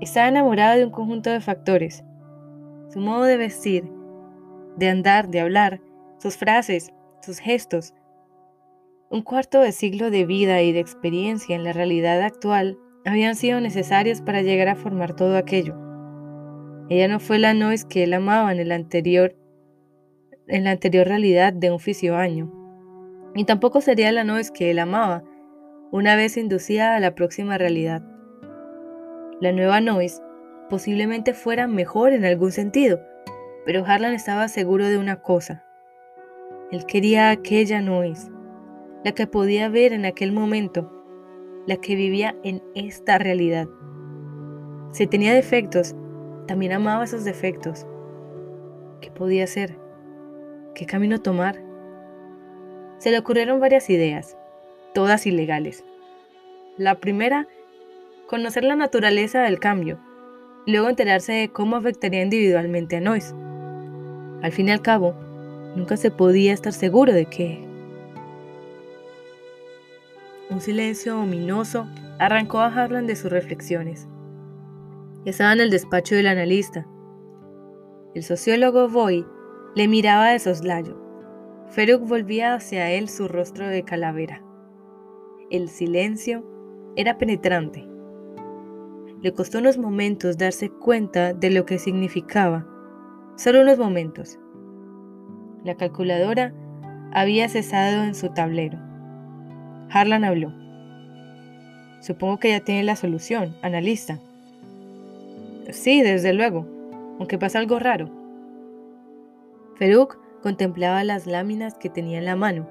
Estaba 0.00 0.28
enamorada 0.28 0.76
de 0.76 0.84
un 0.84 0.92
conjunto 0.92 1.30
de 1.30 1.40
factores. 1.40 2.04
Su 2.90 3.00
modo 3.00 3.24
de 3.24 3.36
vestir, 3.36 3.90
de 4.76 4.88
andar, 4.88 5.28
de 5.28 5.40
hablar, 5.40 5.80
sus 6.18 6.36
frases, 6.36 6.92
sus 7.22 7.38
gestos. 7.38 7.94
Un 9.10 9.22
cuarto 9.22 9.60
de 9.60 9.72
siglo 9.72 10.10
de 10.10 10.26
vida 10.26 10.62
y 10.62 10.72
de 10.72 10.80
experiencia 10.80 11.56
en 11.56 11.64
la 11.64 11.72
realidad 11.72 12.20
actual 12.22 12.78
habían 13.04 13.36
sido 13.36 13.60
necesarios 13.60 14.20
para 14.20 14.42
llegar 14.42 14.68
a 14.68 14.76
formar 14.76 15.14
todo 15.14 15.36
aquello. 15.36 15.74
Ella 16.90 17.08
no 17.08 17.20
fue 17.20 17.38
la 17.38 17.54
Nois 17.54 17.84
que 17.84 18.04
él 18.04 18.14
amaba 18.14 18.52
en 18.52 18.60
el 18.60 18.72
anterior 18.72 19.34
en 20.46 20.64
la 20.64 20.70
anterior 20.70 21.06
realidad 21.06 21.52
de 21.52 21.68
un 21.68 21.74
oficio 21.74 22.16
año, 22.16 22.50
y 23.34 23.44
tampoco 23.44 23.82
sería 23.82 24.10
la 24.12 24.24
Nois 24.24 24.50
que 24.50 24.70
él 24.70 24.78
amaba 24.78 25.22
una 25.90 26.16
vez 26.16 26.38
inducida 26.38 26.96
a 26.96 27.00
la 27.00 27.14
próxima 27.14 27.58
realidad. 27.58 28.02
La 29.40 29.52
nueva 29.52 29.80
Nois 29.82 30.22
posiblemente 30.70 31.34
fuera 31.34 31.66
mejor 31.66 32.12
en 32.12 32.24
algún 32.24 32.52
sentido, 32.52 32.98
pero 33.66 33.84
Harlan 33.84 34.14
estaba 34.14 34.48
seguro 34.48 34.86
de 34.86 34.96
una 34.96 35.20
cosa, 35.20 35.64
él 36.70 36.84
quería 36.84 37.30
aquella 37.30 37.80
Nois, 37.80 38.30
la 39.04 39.12
que 39.12 39.26
podía 39.26 39.68
ver 39.68 39.92
en 39.92 40.04
aquel 40.04 40.32
momento, 40.32 40.92
la 41.66 41.76
que 41.76 41.94
vivía 41.94 42.36
en 42.44 42.62
esta 42.74 43.18
realidad. 43.18 43.68
Si 44.92 45.06
tenía 45.06 45.32
defectos, 45.32 45.94
también 46.46 46.72
amaba 46.72 47.04
esos 47.04 47.24
defectos. 47.24 47.86
¿Qué 49.00 49.10
podía 49.10 49.44
hacer? 49.44 49.78
¿Qué 50.74 50.84
camino 50.86 51.20
tomar? 51.20 51.62
Se 52.98 53.10
le 53.10 53.18
ocurrieron 53.18 53.60
varias 53.60 53.88
ideas, 53.90 54.36
todas 54.92 55.26
ilegales. 55.26 55.84
La 56.76 56.96
primera, 56.96 57.46
conocer 58.26 58.64
la 58.64 58.76
naturaleza 58.76 59.42
del 59.42 59.58
cambio, 59.58 59.98
luego 60.66 60.88
enterarse 60.88 61.32
de 61.32 61.48
cómo 61.50 61.76
afectaría 61.76 62.22
individualmente 62.22 62.96
a 62.96 63.00
Nois. 63.00 63.34
Al 64.42 64.52
fin 64.52 64.68
y 64.68 64.72
al 64.72 64.82
cabo, 64.82 65.14
Nunca 65.74 65.96
se 65.96 66.10
podía 66.10 66.52
estar 66.52 66.72
seguro 66.72 67.12
de 67.12 67.26
qué. 67.26 67.68
Un 70.50 70.60
silencio 70.60 71.20
ominoso 71.20 71.86
arrancó 72.18 72.60
a 72.60 72.66
Harlan 72.66 73.06
de 73.06 73.16
sus 73.16 73.30
reflexiones. 73.30 74.08
Estaba 75.24 75.52
en 75.52 75.60
el 75.60 75.70
despacho 75.70 76.14
del 76.14 76.26
analista. 76.26 76.86
El 78.14 78.22
sociólogo 78.22 78.88
Boy 78.88 79.26
le 79.74 79.88
miraba 79.88 80.30
de 80.30 80.38
soslayo. 80.38 80.96
Feruk 81.68 82.08
volvía 82.08 82.54
hacia 82.54 82.90
él 82.90 83.08
su 83.08 83.28
rostro 83.28 83.68
de 83.68 83.84
calavera. 83.84 84.42
El 85.50 85.68
silencio 85.68 86.44
era 86.96 87.18
penetrante. 87.18 87.86
Le 89.20 89.32
costó 89.34 89.58
unos 89.58 89.76
momentos 89.76 90.38
darse 90.38 90.70
cuenta 90.70 91.34
de 91.34 91.50
lo 91.50 91.66
que 91.66 91.78
significaba. 91.78 92.66
Solo 93.36 93.60
unos 93.60 93.78
momentos. 93.78 94.38
La 95.64 95.74
calculadora 95.74 96.52
había 97.12 97.48
cesado 97.48 98.04
en 98.04 98.14
su 98.14 98.28
tablero. 98.30 98.78
Harlan 99.90 100.24
habló. 100.24 100.52
Supongo 102.00 102.38
que 102.38 102.50
ya 102.50 102.60
tiene 102.60 102.84
la 102.84 102.94
solución, 102.94 103.56
analista. 103.62 104.18
Sí, 105.70 106.02
desde 106.02 106.32
luego, 106.32 106.64
aunque 107.18 107.38
pasa 107.38 107.58
algo 107.58 107.78
raro. 107.78 108.08
Feruk 109.76 110.18
contemplaba 110.42 111.02
las 111.02 111.26
láminas 111.26 111.74
que 111.74 111.90
tenía 111.90 112.18
en 112.18 112.24
la 112.24 112.36
mano. 112.36 112.68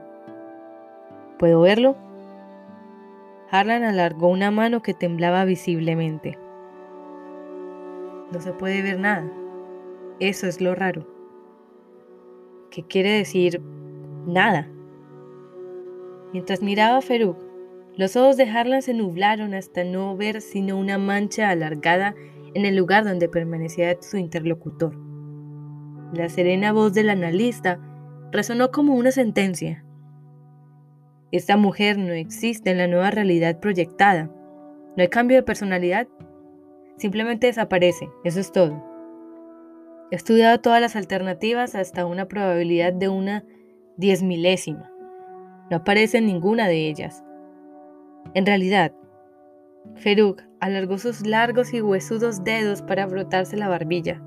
¿Puedo 1.38 1.62
verlo? 1.62 1.98
Harlan 3.52 3.84
alargó 3.84 4.28
una 4.30 4.50
mano 4.50 4.82
que 4.82 4.94
temblaba 4.94 5.44
visiblemente. 5.46 6.38
No 8.32 8.40
se 8.40 8.54
puede 8.54 8.82
ver 8.82 9.00
nada. 9.00 9.30
Eso 10.20 10.48
es 10.48 10.62
lo 10.62 10.74
raro 10.74 11.17
que 12.70 12.84
quiere 12.84 13.12
decir 13.12 13.62
nada. 14.26 14.70
Mientras 16.34 16.62
miraba 16.62 16.98
a 16.98 17.02
Feruk, 17.02 17.38
los 17.96 18.16
ojos 18.16 18.38
de 18.38 18.44
Harlan 18.44 18.82
se 18.82 18.94
nublaron 18.94 19.54
hasta 19.54 19.84
no 19.84 20.16
ver 20.16 20.42
sino 20.42 20.78
una 20.78 20.98
mancha 20.98 21.50
alargada 21.50 22.14
en 22.54 22.66
el 22.66 22.76
lugar 22.76 23.04
donde 23.04 23.30
permanecía 23.30 23.98
su 24.02 24.18
interlocutor. 24.18 24.96
La 26.14 26.30
serena 26.30 26.72
voz 26.72 26.94
del 26.94 27.10
analista 27.10 27.80
resonó 28.32 28.72
como 28.72 28.96
una 28.96 29.12
sentencia. 29.12 29.84
Esta 31.32 31.58
mujer 31.58 31.98
no 31.98 32.14
existe 32.14 32.72
en 32.72 32.78
la 32.78 32.88
nueva 32.88 33.12
realidad 33.12 33.60
proyectada. 33.60 34.32
No 34.96 35.02
hay 35.02 35.10
cambio 35.10 35.38
de 35.38 35.44
personalidad. 35.44 36.08
Simplemente 36.98 37.48
desaparece. 37.48 38.08
Eso 38.24 38.40
es 38.40 38.52
todo. 38.52 38.87
He 40.10 40.16
estudiado 40.16 40.60
todas 40.60 40.82
las 40.82 40.96
alternativas 40.96 41.76
hasta 41.76 42.06
una 42.06 42.28
probabilidad 42.28 42.94
de 42.94 43.10
una 43.10 43.44
diez 43.98 44.24
milésima. 44.24 44.90
No 45.70 45.78
aparece 45.78 46.22
ninguna 46.22 46.68
de 46.68 46.88
ellas. 46.88 47.24
En 48.34 48.46
realidad, 48.46 48.94
Feruk 49.96 50.42
alargó 50.60 50.98
sus 50.98 51.26
largos 51.26 51.74
y 51.74 51.82
huesudos 51.82 52.44
dedos 52.44 52.82
para 52.82 53.08
frotarse 53.08 53.58
la 53.58 53.68
barbilla. 53.68 54.22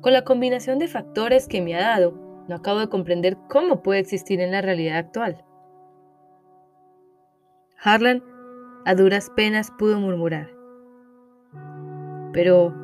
Con 0.00 0.12
la 0.12 0.24
combinación 0.24 0.80
de 0.80 0.88
factores 0.88 1.46
que 1.46 1.60
me 1.60 1.76
ha 1.76 1.80
dado, 1.80 2.44
no 2.48 2.56
acabo 2.56 2.80
de 2.80 2.88
comprender 2.88 3.36
cómo 3.48 3.82
puede 3.82 4.00
existir 4.00 4.40
en 4.40 4.50
la 4.50 4.60
realidad 4.60 4.98
actual. 4.98 5.44
Harlan 7.80 8.22
a 8.84 8.94
duras 8.96 9.30
penas 9.36 9.70
pudo 9.78 10.00
murmurar. 10.00 10.50
Pero, 12.32 12.74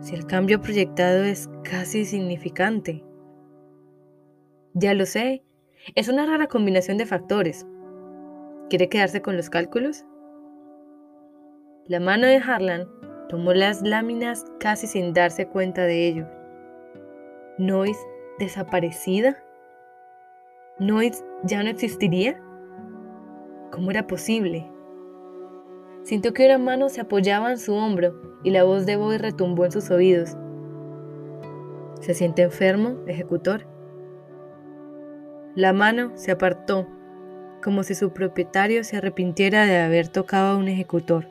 si 0.00 0.14
el 0.14 0.26
cambio 0.26 0.60
proyectado 0.60 1.24
es 1.24 1.48
casi 1.64 2.04
significante. 2.04 3.04
Ya 4.74 4.94
lo 4.94 5.06
sé, 5.06 5.42
es 5.94 6.08
una 6.08 6.26
rara 6.26 6.46
combinación 6.46 6.98
de 6.98 7.06
factores. 7.06 7.66
¿Quiere 8.70 8.88
quedarse 8.88 9.22
con 9.22 9.36
los 9.36 9.50
cálculos? 9.50 10.04
La 11.86 12.00
mano 12.00 12.26
de 12.26 12.36
Harlan 12.36 12.86
tomó 13.28 13.52
las 13.54 13.82
láminas 13.82 14.44
casi 14.60 14.86
sin 14.86 15.12
darse 15.12 15.48
cuenta 15.48 15.82
de 15.82 16.06
ello. 16.06 16.26
¿Noise 17.58 18.00
desaparecida? 18.38 19.42
¿Noise 20.78 21.24
ya 21.42 21.62
no 21.62 21.70
existiría? 21.70 22.40
¿Cómo 23.72 23.90
era 23.90 24.06
posible? 24.06 24.70
Sintió 26.04 26.32
que 26.32 26.46
una 26.46 26.58
mano 26.58 26.88
se 26.88 27.00
apoyaba 27.00 27.50
en 27.50 27.58
su 27.58 27.74
hombro 27.74 28.27
y 28.42 28.50
la 28.50 28.64
voz 28.64 28.86
de 28.86 28.96
Boy 28.96 29.18
retumbó 29.18 29.64
en 29.64 29.72
sus 29.72 29.90
oídos. 29.90 30.36
¿Se 32.00 32.14
siente 32.14 32.42
enfermo, 32.42 32.96
ejecutor? 33.06 33.66
La 35.54 35.72
mano 35.72 36.12
se 36.14 36.30
apartó, 36.30 36.86
como 37.62 37.82
si 37.82 37.94
su 37.94 38.12
propietario 38.12 38.84
se 38.84 38.96
arrepintiera 38.96 39.66
de 39.66 39.78
haber 39.78 40.08
tocado 40.08 40.52
a 40.52 40.56
un 40.56 40.68
ejecutor. 40.68 41.28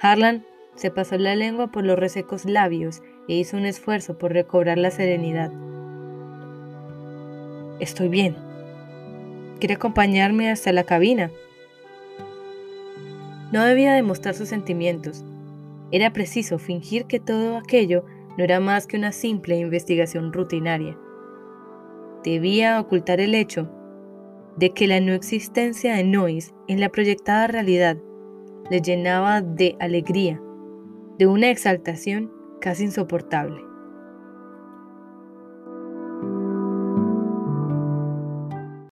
Harlan 0.00 0.44
se 0.74 0.90
pasó 0.90 1.16
la 1.16 1.36
lengua 1.36 1.68
por 1.68 1.84
los 1.84 1.98
resecos 1.98 2.44
labios 2.44 3.02
e 3.28 3.34
hizo 3.34 3.56
un 3.56 3.64
esfuerzo 3.64 4.18
por 4.18 4.32
recobrar 4.32 4.78
la 4.78 4.90
serenidad. 4.90 5.52
Estoy 7.78 8.08
bien. 8.08 8.36
¿Quiere 9.58 9.74
acompañarme 9.74 10.50
hasta 10.50 10.72
la 10.72 10.84
cabina? 10.84 11.30
No 13.52 13.64
debía 13.64 13.94
demostrar 13.94 14.34
sus 14.34 14.48
sentimientos. 14.48 15.24
Era 15.92 16.12
preciso 16.12 16.58
fingir 16.58 17.06
que 17.06 17.20
todo 17.20 17.56
aquello 17.56 18.04
no 18.36 18.44
era 18.44 18.60
más 18.60 18.86
que 18.86 18.96
una 18.96 19.12
simple 19.12 19.56
investigación 19.58 20.32
rutinaria. 20.32 20.98
Debía 22.24 22.80
ocultar 22.80 23.20
el 23.20 23.34
hecho 23.34 23.70
de 24.56 24.70
que 24.70 24.86
la 24.86 25.00
no 25.00 25.12
existencia 25.12 25.94
de 25.94 26.04
Noise 26.04 26.52
en 26.66 26.80
la 26.80 26.88
proyectada 26.88 27.46
realidad 27.46 27.98
le 28.70 28.80
llenaba 28.80 29.42
de 29.42 29.76
alegría, 29.78 30.40
de 31.18 31.26
una 31.26 31.50
exaltación 31.50 32.32
casi 32.60 32.84
insoportable. 32.84 33.65